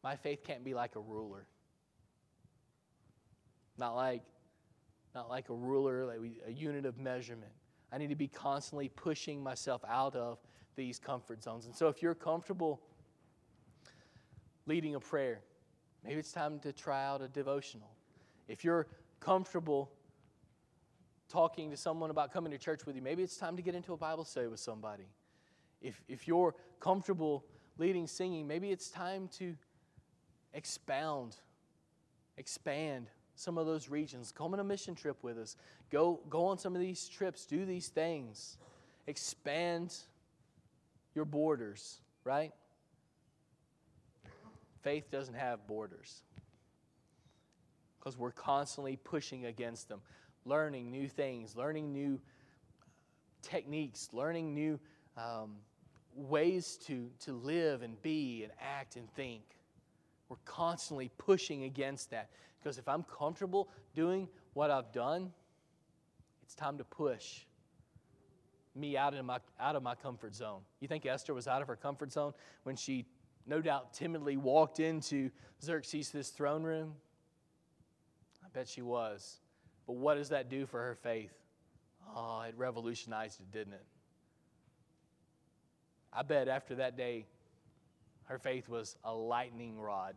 My 0.03 0.17
faith 0.17 0.43
can't 0.45 0.65
be 0.65 0.75
like 0.75 0.97
a 0.97 1.01
ruler. 1.01 1.47
Not 3.79 3.95
like, 3.95 4.23
not 5.15 5.29
like 5.29 5.49
a 5.49 5.55
ruler, 5.55 6.07
like 6.07 6.19
a 6.47 6.53
unit 6.53 6.85
of 6.87 6.99
measurement. 6.99 7.53
I 7.93 7.99
need 7.99 8.09
to 8.09 8.17
be 8.17 8.29
constantly 8.29 8.89
pushing 8.89 9.43
myself 9.43 9.83
out 9.89 10.17
of 10.17 10.39
these 10.77 10.99
comfort 10.99 11.43
zones. 11.43 11.67
And 11.67 11.75
so 11.75 11.89
if 11.89 12.03
you're 12.03 12.15
comfortable 12.15 12.81
leading 14.67 14.95
a 14.95 15.01
prayer, 15.01 15.41
maybe 16.05 16.19
it's 16.19 16.33
time 16.33 16.59
to 16.61 16.73
try 16.73 17.05
out 17.05 17.23
a 17.23 17.29
devotional. 17.29 17.91
If 18.49 18.65
you're 18.65 18.87
comfortable 19.21 19.91
talking 21.29 21.71
to 21.71 21.77
someone 21.77 22.11
about 22.11 22.33
coming 22.33 22.53
to 22.53 22.59
church 22.59 22.85
with 22.87 22.97
you, 22.97 23.03
maybe 23.03 23.23
it's 23.23 23.37
time 23.37 23.57
to 23.57 23.63
get 23.63 23.75
into 23.75 23.93
a 23.93 23.97
Bible 23.97 24.25
study 24.25 24.49
with 24.49 24.61
somebody. 24.61 25.07
If, 25.81 26.03
if 26.09 26.29
you're 26.29 26.55
comfortable 26.81 27.45
leading 27.79 28.07
singing, 28.07 28.47
maybe 28.47 28.71
it's 28.71 28.89
time 28.89 29.29
to 29.39 29.57
expound, 30.55 31.37
expand 32.37 33.09
some 33.35 33.59
of 33.59 33.67
those 33.67 33.89
regions. 33.89 34.33
Come 34.33 34.53
on 34.53 34.61
a 34.61 34.65
mission 34.65 34.95
trip 34.95 35.23
with 35.23 35.39
us. 35.39 35.57
Go, 35.91 36.21
go 36.29 36.47
on 36.47 36.59
some 36.59 36.75
of 36.75 36.81
these 36.81 37.09
trips. 37.09 37.47
Do 37.47 37.65
these 37.65 37.89
things. 37.89 38.59
Expand 39.07 39.95
your 41.15 41.25
borders, 41.25 42.01
right? 42.25 42.53
Faith 44.83 45.11
doesn't 45.11 45.35
have 45.35 45.67
borders 45.67 46.23
because 47.99 48.19
we're 48.19 48.33
constantly 48.33 48.97
pushing 48.97 49.47
against 49.47 49.89
them, 49.89 50.01
learning 50.45 50.91
new 50.91 51.09
things, 51.09 51.57
learning 51.57 51.93
new 51.93 52.21
techniques, 53.43 54.09
learning 54.13 54.55
new 54.55 54.79
um, 55.17 55.57
ways 56.15 56.79
to, 56.87 57.09
to 57.21 57.33
live 57.33 57.83
and 57.83 58.01
be 58.03 58.43
and 58.43 58.53
act 58.61 58.97
and 58.97 59.09
think. 59.15 59.43
We're 60.29 60.37
constantly 60.45 61.11
pushing 61.17 61.65
against 61.65 62.11
that 62.11 62.31
because 62.61 62.79
if 62.79 62.89
I'm 62.89 63.05
comfortable 63.05 63.69
doing 63.95 64.29
what 64.55 64.71
I've 64.71 64.93
done, 64.93 65.33
it's 66.43 66.55
time 66.55 66.79
to 66.79 66.85
push 66.85 67.43
me 68.75 68.97
out 68.97 69.15
of 69.15 69.25
my, 69.25 69.39
out 69.61 69.77
of 69.77 69.83
my 69.83 69.95
comfort 69.95 70.35
zone. 70.35 70.61
You 70.81 70.89
think 70.89 71.07
Esther 71.07 71.35
was 71.35 71.47
out 71.47 71.61
of 71.63 71.69
her 71.69 71.77
comfort 71.77 72.13
zone 72.13 72.33
when 72.63 72.77
she 72.77 73.05
no 73.47 73.61
doubt 73.61 73.93
timidly 73.93 74.37
walked 74.37 74.81
into 74.81 75.31
Xerxes' 75.63 76.29
throne 76.29 76.63
room? 76.63 76.95
I 78.45 78.49
bet 78.53 78.69
she 78.69 78.83
was. 78.83 79.39
But 79.87 79.95
what 79.95 80.15
does 80.15 80.29
that 80.31 80.49
do 80.49 80.67
for 80.67 80.81
her 80.81 80.95
faith? 80.95 81.33
Oh, 82.15 82.43
it 82.43 82.55
revolutionized 82.57 83.41
it, 83.41 83.51
didn't 83.51 83.75
it? 83.75 83.85
I 86.13 86.23
bet 86.23 86.49
after 86.49 86.77
that 86.77 86.97
day, 86.97 87.27
her 88.25 88.39
faith 88.39 88.69
was 88.69 88.97
a 89.05 89.13
lightning 89.13 89.79
rod 89.79 90.15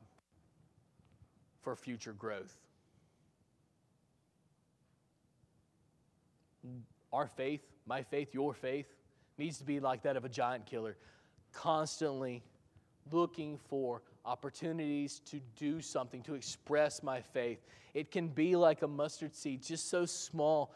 for 1.61 1.75
future 1.75 2.13
growth. 2.13 2.55
Our 7.13 7.27
faith, 7.27 7.61
my 7.85 8.03
faith, 8.03 8.33
your 8.33 8.53
faith, 8.53 8.93
needs 9.37 9.57
to 9.59 9.63
be 9.63 9.79
like 9.79 10.03
that 10.03 10.17
of 10.17 10.25
a 10.25 10.29
giant 10.29 10.65
killer, 10.65 10.97
constantly 11.53 12.43
looking 13.11 13.57
for 13.69 14.01
opportunities 14.25 15.19
to 15.25 15.39
do 15.55 15.81
something, 15.81 16.21
to 16.23 16.33
express 16.33 17.03
my 17.03 17.21
faith. 17.21 17.59
It 17.93 18.11
can 18.11 18.27
be 18.27 18.55
like 18.55 18.81
a 18.81 18.87
mustard 18.87 19.35
seed, 19.35 19.61
just 19.63 19.89
so 19.89 20.05
small, 20.05 20.73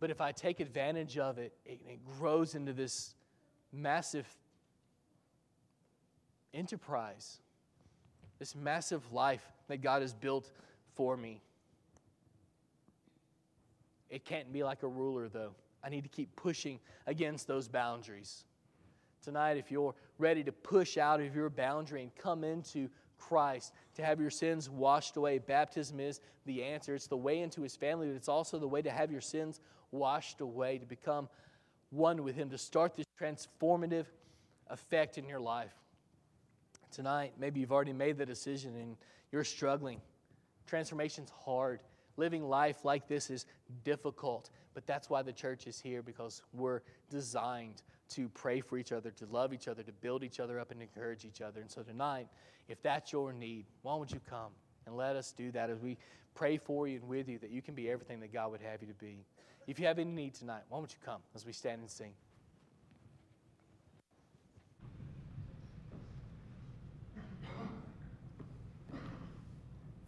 but 0.00 0.10
if 0.10 0.20
I 0.20 0.32
take 0.32 0.60
advantage 0.60 1.18
of 1.18 1.38
it, 1.38 1.52
it, 1.64 1.80
it 1.88 2.00
grows 2.18 2.54
into 2.54 2.72
this 2.72 3.14
massive 3.72 4.26
enterprise, 6.54 7.38
this 8.38 8.54
massive 8.54 9.12
life 9.12 9.44
that 9.68 9.82
God 9.82 10.02
has 10.02 10.12
built 10.12 10.50
for 10.94 11.16
me. 11.16 11.40
It 14.10 14.24
can't 14.24 14.52
be 14.52 14.64
like 14.64 14.82
a 14.82 14.88
ruler, 14.88 15.28
though. 15.28 15.52
I 15.84 15.90
need 15.90 16.02
to 16.02 16.08
keep 16.08 16.34
pushing 16.34 16.80
against 17.06 17.46
those 17.46 17.68
boundaries. 17.68 18.44
Tonight, 19.22 19.58
if 19.58 19.70
you're 19.70 19.94
ready 20.18 20.42
to 20.44 20.52
push 20.52 20.98
out 20.98 21.20
of 21.20 21.34
your 21.34 21.50
boundary 21.50 22.02
and 22.02 22.14
come 22.16 22.44
into 22.44 22.88
Christ, 23.18 23.72
to 23.94 24.04
have 24.04 24.20
your 24.20 24.30
sins 24.30 24.70
washed 24.70 25.16
away, 25.16 25.38
baptism 25.38 26.00
is 26.00 26.20
the 26.46 26.62
answer. 26.62 26.94
It's 26.94 27.06
the 27.06 27.16
way 27.16 27.40
into 27.40 27.62
His 27.62 27.76
family, 27.76 28.08
but 28.08 28.16
it's 28.16 28.28
also 28.28 28.58
the 28.58 28.68
way 28.68 28.82
to 28.82 28.90
have 28.90 29.10
your 29.10 29.20
sins 29.20 29.60
washed 29.90 30.40
away, 30.40 30.78
to 30.78 30.86
become 30.86 31.28
one 31.90 32.22
with 32.22 32.36
Him, 32.36 32.50
to 32.50 32.58
start 32.58 32.96
this 32.96 33.06
transformative 33.20 34.06
effect 34.68 35.18
in 35.18 35.26
your 35.28 35.40
life. 35.40 35.74
Tonight, 36.90 37.34
maybe 37.38 37.60
you've 37.60 37.72
already 37.72 37.92
made 37.92 38.16
the 38.16 38.26
decision 38.26 38.74
and 38.76 38.96
you're 39.30 39.44
struggling. 39.44 40.00
Transformation's 40.66 41.30
hard. 41.30 41.80
Living 42.16 42.42
life 42.42 42.84
like 42.84 43.06
this 43.08 43.30
is 43.30 43.46
difficult, 43.84 44.50
but 44.74 44.86
that's 44.86 45.08
why 45.08 45.22
the 45.22 45.32
church 45.32 45.66
is 45.66 45.80
here 45.80 46.02
because 46.02 46.42
we're 46.52 46.80
designed 47.10 47.82
to 48.10 48.28
pray 48.30 48.60
for 48.60 48.78
each 48.78 48.92
other, 48.92 49.10
to 49.10 49.26
love 49.26 49.52
each 49.52 49.68
other, 49.68 49.82
to 49.82 49.92
build 49.92 50.22
each 50.24 50.40
other 50.40 50.58
up 50.58 50.70
and 50.70 50.80
encourage 50.80 51.24
each 51.24 51.40
other. 51.40 51.60
And 51.60 51.70
so 51.70 51.82
tonight, 51.82 52.28
if 52.68 52.82
that's 52.82 53.12
your 53.12 53.32
need, 53.32 53.66
why 53.82 53.96
don't 53.96 54.10
you 54.10 54.20
come 54.28 54.52
and 54.86 54.96
let 54.96 55.16
us 55.16 55.32
do 55.32 55.50
that 55.52 55.70
as 55.70 55.80
we 55.80 55.98
pray 56.34 56.56
for 56.56 56.86
you 56.86 56.96
and 56.96 57.08
with 57.08 57.28
you 57.28 57.38
that 57.38 57.50
you 57.50 57.60
can 57.60 57.74
be 57.74 57.90
everything 57.90 58.20
that 58.20 58.32
God 58.32 58.50
would 58.50 58.60
have 58.60 58.80
you 58.80 58.88
to 58.88 58.94
be. 58.94 59.24
If 59.66 59.78
you 59.78 59.86
have 59.86 59.98
any 59.98 60.10
need 60.10 60.34
tonight, 60.34 60.62
why 60.68 60.78
don't 60.78 60.90
you 60.90 60.98
come 61.04 61.20
as 61.34 61.44
we 61.44 61.52
stand 61.52 61.80
and 61.80 61.90
sing? 61.90 62.12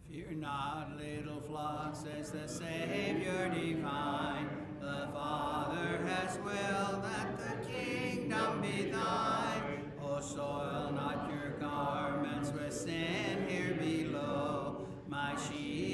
Fear 0.09 0.31
not, 0.31 0.97
little 0.97 1.39
flock, 1.39 1.95
says 1.95 2.31
the 2.31 2.47
Savior 2.47 3.49
divine. 3.53 4.49
The 4.81 5.07
Father 5.13 6.03
has 6.07 6.39
willed 6.39 7.03
that 7.03 7.37
the 7.37 7.71
kingdom 7.71 8.61
be 8.61 8.89
thine. 8.89 9.91
O 10.01 10.19
soil 10.19 10.91
not 10.95 11.29
your 11.31 11.51
garments 11.59 12.51
with 12.51 12.73
sin 12.73 13.45
here 13.47 13.75
below. 13.79 14.87
My 15.07 15.35
sheep 15.35 15.90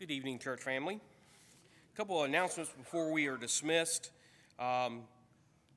Good 0.00 0.12
evening, 0.12 0.38
church 0.38 0.62
family. 0.62 0.94
A 0.94 1.94
couple 1.94 2.22
of 2.22 2.24
announcements 2.26 2.72
before 2.72 3.12
we 3.12 3.26
are 3.26 3.36
dismissed. 3.36 4.12
Um, 4.58 5.02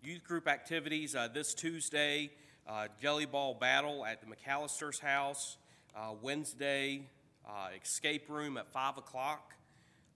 youth 0.01 0.23
group 0.23 0.47
activities 0.47 1.13
uh, 1.13 1.27
this 1.27 1.53
Tuesday, 1.53 2.31
uh, 2.65 2.87
Jelly 3.01 3.25
Ball 3.25 3.53
Battle 3.53 4.05
at 4.05 4.21
the 4.21 4.27
McAllister's 4.27 4.99
house. 4.99 5.57
Uh, 5.93 6.13
Wednesday, 6.21 7.01
uh, 7.45 7.67
escape 7.83 8.29
room 8.29 8.55
at 8.55 8.71
5 8.71 8.97
o'clock. 8.97 9.55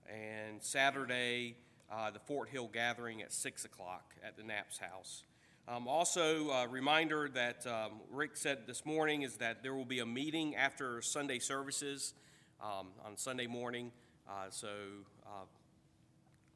And 0.09 0.63
Saturday, 0.63 1.57
uh, 1.91 2.09
the 2.09 2.19
Fort 2.19 2.47
Hill 2.47 2.69
gathering 2.71 3.21
at 3.21 3.33
6 3.33 3.65
o'clock 3.65 4.15
at 4.25 4.37
the 4.37 4.43
Knapp's 4.43 4.77
house. 4.77 5.23
Um, 5.67 5.85
also, 5.85 6.49
a 6.51 6.67
reminder 6.69 7.27
that 7.33 7.67
um, 7.67 7.99
Rick 8.09 8.37
said 8.37 8.67
this 8.67 8.85
morning 8.85 9.23
is 9.23 9.35
that 9.35 9.63
there 9.63 9.75
will 9.75 9.83
be 9.83 9.99
a 9.99 10.05
meeting 10.05 10.55
after 10.55 11.01
Sunday 11.01 11.39
services 11.39 12.13
um, 12.61 12.87
on 13.05 13.17
Sunday 13.17 13.47
morning. 13.47 13.91
Uh, 14.27 14.49
so, 14.49 14.67
uh, 15.25 15.45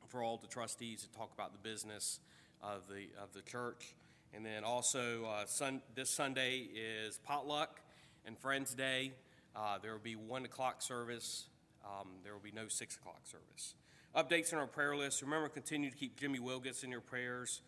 for 0.07 0.23
all 0.23 0.37
the 0.37 0.47
trustees 0.47 1.03
to 1.03 1.09
talk 1.17 1.31
about 1.33 1.53
the 1.53 1.69
business 1.69 2.19
of 2.61 2.87
the 2.87 3.07
of 3.21 3.31
the 3.33 3.41
church, 3.41 3.95
and 4.33 4.45
then 4.45 4.63
also 4.63 5.25
uh, 5.25 5.45
sun, 5.45 5.81
this 5.95 6.09
Sunday 6.09 6.67
is 6.73 7.17
potluck 7.19 7.79
and 8.25 8.37
Friends 8.37 8.73
Day. 8.73 9.13
Uh, 9.55 9.77
there 9.81 9.91
will 9.91 9.99
be 9.99 10.15
one 10.15 10.45
o'clock 10.45 10.81
service. 10.81 11.47
Um, 11.85 12.07
there 12.23 12.33
will 12.33 12.41
be 12.41 12.51
no 12.51 12.67
six 12.67 12.95
o'clock 12.95 13.21
service. 13.23 13.75
Updates 14.15 14.53
on 14.53 14.59
our 14.59 14.67
prayer 14.67 14.95
list. 14.95 15.21
Remember, 15.21 15.47
continue 15.47 15.89
to 15.89 15.95
keep 15.95 16.19
Jimmy 16.19 16.39
Wilgus 16.39 16.83
in 16.83 16.91
your 16.91 17.01
prayers. 17.01 17.61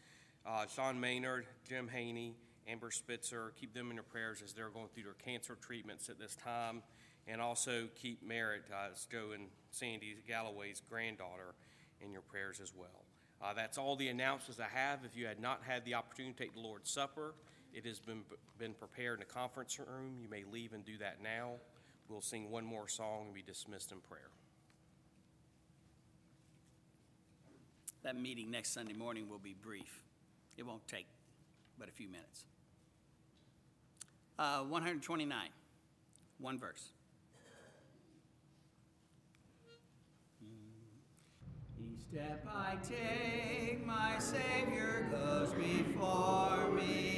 Uh, 0.45 0.65
Sean 0.75 0.99
Maynard, 0.99 1.45
Jim 1.67 1.87
Haney, 1.87 2.35
Amber 2.67 2.91
Spitzer, 2.91 3.53
keep 3.59 3.73
them 3.73 3.89
in 3.89 3.95
your 3.95 4.03
prayers 4.03 4.41
as 4.43 4.53
they're 4.53 4.69
going 4.69 4.87
through 4.93 5.03
their 5.03 5.13
cancer 5.13 5.57
treatments 5.61 6.09
at 6.09 6.19
this 6.19 6.35
time. 6.35 6.83
And 7.27 7.39
also 7.39 7.87
keep 7.95 8.25
Merritt, 8.25 8.63
uh, 8.71 8.89
it's 8.91 9.07
and 9.11 9.47
Sandy 9.71 10.15
Galloway's 10.27 10.81
granddaughter, 10.89 11.55
in 12.03 12.11
your 12.11 12.21
prayers 12.21 12.59
as 12.61 12.73
well. 12.75 13.05
Uh, 13.41 13.53
that's 13.53 13.77
all 13.77 13.95
the 13.95 14.09
announcements 14.09 14.59
I 14.59 14.67
have. 14.77 14.99
If 15.05 15.15
you 15.17 15.25
had 15.25 15.39
not 15.39 15.61
had 15.65 15.85
the 15.85 15.95
opportunity 15.95 16.33
to 16.33 16.43
take 16.43 16.53
the 16.53 16.59
Lord's 16.59 16.89
Supper, 16.89 17.33
it 17.73 17.85
has 17.85 17.99
been, 17.99 18.21
been 18.57 18.73
prepared 18.73 19.19
in 19.19 19.19
the 19.27 19.33
conference 19.33 19.79
room. 19.79 20.17
You 20.21 20.29
may 20.29 20.43
leave 20.49 20.73
and 20.73 20.85
do 20.85 20.97
that 20.99 21.23
now. 21.23 21.53
We'll 22.09 22.21
sing 22.21 22.51
one 22.51 22.65
more 22.65 22.87
song 22.87 23.25
and 23.25 23.33
be 23.33 23.41
dismissed 23.41 23.91
in 23.91 23.99
prayer. 23.99 24.29
That 28.03 28.19
meeting 28.19 28.51
next 28.51 28.73
Sunday 28.73 28.93
morning 28.93 29.29
will 29.29 29.39
be 29.39 29.53
brief. 29.53 30.03
It 30.57 30.65
won't 30.65 30.85
take 30.87 31.07
but 31.79 31.87
a 31.87 31.91
few 31.91 32.07
minutes. 32.07 32.45
Uh, 34.37 34.61
129, 34.63 35.49
one 36.39 36.59
verse. 36.59 36.89
Step 42.13 42.47
I 42.47 42.75
take, 42.87 43.83
my 43.83 44.19
Savior 44.19 45.07
goes 45.09 45.51
before 45.53 46.69
me, 46.71 47.12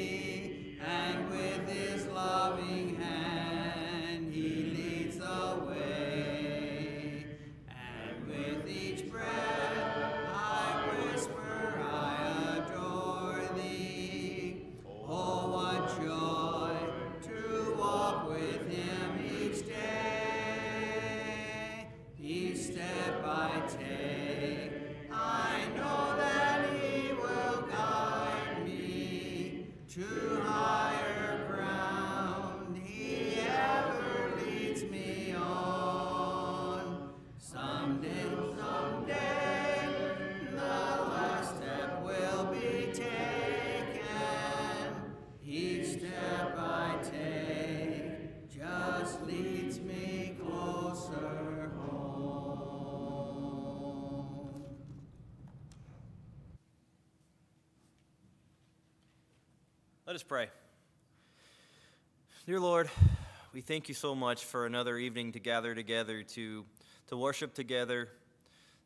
thank 63.76 63.90
you 63.90 63.94
so 63.94 64.16
much 64.16 64.46
for 64.46 64.66
another 64.66 64.98
evening 64.98 65.34
to 65.34 65.40
gather 65.42 65.76
together, 65.76 66.24
to, 66.24 66.64
to 67.08 67.18
worship 67.18 67.54
together, 67.54 68.08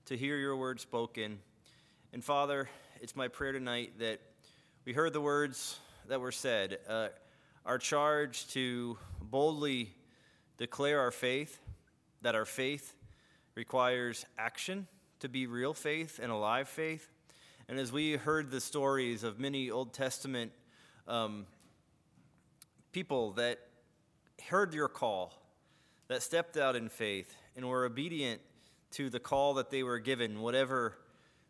to 0.04 0.18
hear 0.18 0.36
your 0.36 0.58
word 0.58 0.80
spoken. 0.80 1.38
And 2.12 2.24
Father, 2.24 2.68
it's 3.00 3.16
my 3.16 3.28
prayer 3.28 3.52
tonight 3.52 4.00
that 4.00 4.20
we 4.86 4.94
heard 4.94 5.14
the 5.14 5.22
words 5.22 5.78
that 6.08 6.20
were 6.20 6.32
said, 6.32 6.80
uh, 6.90 7.10
our 7.68 7.78
charge 7.78 8.48
to 8.48 8.98
boldly 9.22 9.94
declare 10.58 11.02
our 11.02 11.12
faith, 11.12 11.60
that 12.24 12.34
our 12.34 12.46
faith 12.46 12.96
requires 13.54 14.26
action 14.40 14.88
to 15.20 15.30
be 15.30 15.46
real 15.46 15.76
faith 15.76 16.20
and 16.20 16.32
alive 16.32 16.68
faith. 16.68 17.12
And 17.68 17.78
as 17.78 17.92
we 17.92 18.14
heard 18.14 18.50
the 18.50 18.60
stories 18.60 19.22
of 19.24 19.40
many 19.40 19.70
Old 19.70 19.94
Testament 19.94 20.52
um, 21.08 21.46
people 22.92 23.34
that 23.34 23.60
heard 24.48 24.74
your 24.74 24.88
call, 24.88 25.34
that 26.08 26.24
stepped 26.24 26.58
out 26.58 26.76
in 26.76 26.90
faith, 26.90 27.34
and 27.56 27.68
were 27.68 27.86
obedient 27.86 28.42
to 28.92 29.10
the 29.10 29.20
call 29.20 29.56
that 29.56 29.70
they 29.70 29.84
were 29.84 30.00
given, 30.00 30.42
whatever 30.42 30.98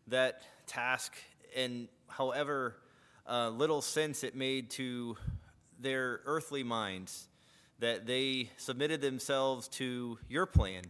that 0.08 0.42
task 0.66 1.14
and 1.56 1.88
however 2.08 2.76
uh, 3.28 3.48
little 3.48 3.80
sense 3.80 4.24
it 4.24 4.34
made 4.34 4.70
to 4.70 5.16
their 5.78 6.20
earthly 6.26 6.62
minds, 6.62 7.28
that 7.78 8.06
they 8.06 8.50
submitted 8.56 9.00
themselves 9.00 9.68
to 9.68 10.18
your 10.28 10.46
plan. 10.46 10.82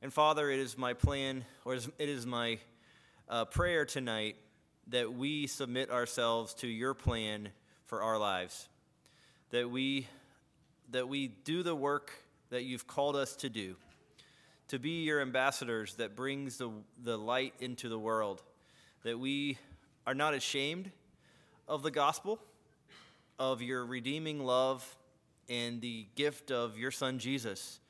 And 0.00 0.12
Father, 0.12 0.50
it 0.50 0.58
is 0.58 0.78
my 0.78 0.94
plan, 0.94 1.44
or 1.64 1.74
it 1.74 1.90
is 1.98 2.26
my 2.26 2.58
uh, 3.28 3.44
prayer 3.44 3.84
tonight 3.84 4.36
that 4.88 5.12
we 5.12 5.46
submit 5.46 5.90
ourselves 5.90 6.54
to 6.54 6.66
your 6.66 6.94
plan 6.94 7.50
for 7.86 8.02
our 8.02 8.18
lives. 8.18 8.68
That 9.50 9.70
we, 9.70 10.08
that 10.92 11.08
we 11.08 11.28
do 11.28 11.62
the 11.62 11.74
work 11.74 12.12
that 12.50 12.64
you've 12.64 12.86
called 12.86 13.16
us 13.16 13.34
to 13.36 13.48
do, 13.48 13.76
to 14.68 14.78
be 14.78 15.02
your 15.02 15.20
ambassadors 15.20 15.94
that 15.94 16.14
brings 16.14 16.58
the, 16.58 16.70
the 17.02 17.16
light 17.18 17.54
into 17.60 17.88
the 17.88 17.98
world, 17.98 18.42
that 19.02 19.18
we 19.18 19.58
are 20.06 20.14
not 20.14 20.34
ashamed 20.34 20.90
of 21.66 21.82
the 21.82 21.90
gospel, 21.90 22.38
of 23.38 23.62
your 23.62 23.84
redeeming 23.84 24.44
love, 24.44 24.96
and 25.48 25.80
the 25.80 26.06
gift 26.14 26.50
of 26.50 26.78
your 26.78 26.90
Son 26.90 27.18
Jesus 27.18 27.80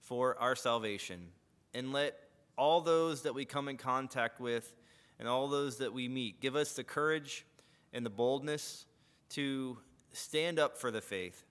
for 0.00 0.36
our 0.38 0.56
salvation. 0.56 1.28
And 1.74 1.92
let 1.92 2.18
all 2.56 2.80
those 2.80 3.22
that 3.22 3.34
we 3.34 3.44
come 3.44 3.68
in 3.68 3.76
contact 3.76 4.40
with 4.40 4.72
and 5.18 5.28
all 5.28 5.48
those 5.48 5.78
that 5.78 5.92
we 5.92 6.08
meet 6.08 6.40
give 6.40 6.56
us 6.56 6.72
the 6.72 6.84
courage 6.84 7.46
and 7.92 8.04
the 8.04 8.10
boldness 8.10 8.86
to 9.30 9.78
stand 10.12 10.58
up 10.58 10.76
for 10.76 10.90
the 10.90 11.00
faith, 11.00 11.44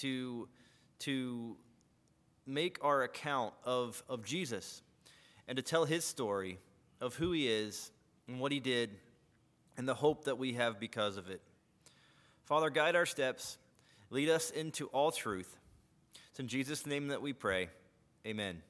to, 0.00 0.48
to 1.00 1.56
make 2.46 2.78
our 2.82 3.02
account 3.02 3.54
of, 3.64 4.02
of 4.08 4.24
Jesus, 4.24 4.82
and 5.48 5.56
to 5.56 5.62
tell 5.62 5.84
his 5.84 6.04
story 6.04 6.58
of 7.00 7.14
who 7.14 7.32
he 7.32 7.48
is 7.48 7.90
and 8.28 8.40
what 8.40 8.52
he 8.52 8.60
did 8.60 8.90
and 9.76 9.88
the 9.88 9.94
hope 9.94 10.24
that 10.24 10.38
we 10.38 10.52
have 10.54 10.78
because 10.78 11.16
of 11.16 11.30
it. 11.30 11.40
Father, 12.44 12.70
guide 12.70 12.96
our 12.96 13.06
steps, 13.06 13.58
lead 14.10 14.28
us 14.28 14.50
into 14.50 14.86
all 14.88 15.10
truth. 15.10 15.56
It's 16.30 16.40
in 16.40 16.48
Jesus' 16.48 16.86
name 16.86 17.08
that 17.08 17.22
we 17.22 17.32
pray. 17.32 17.68
Amen. 18.26 18.62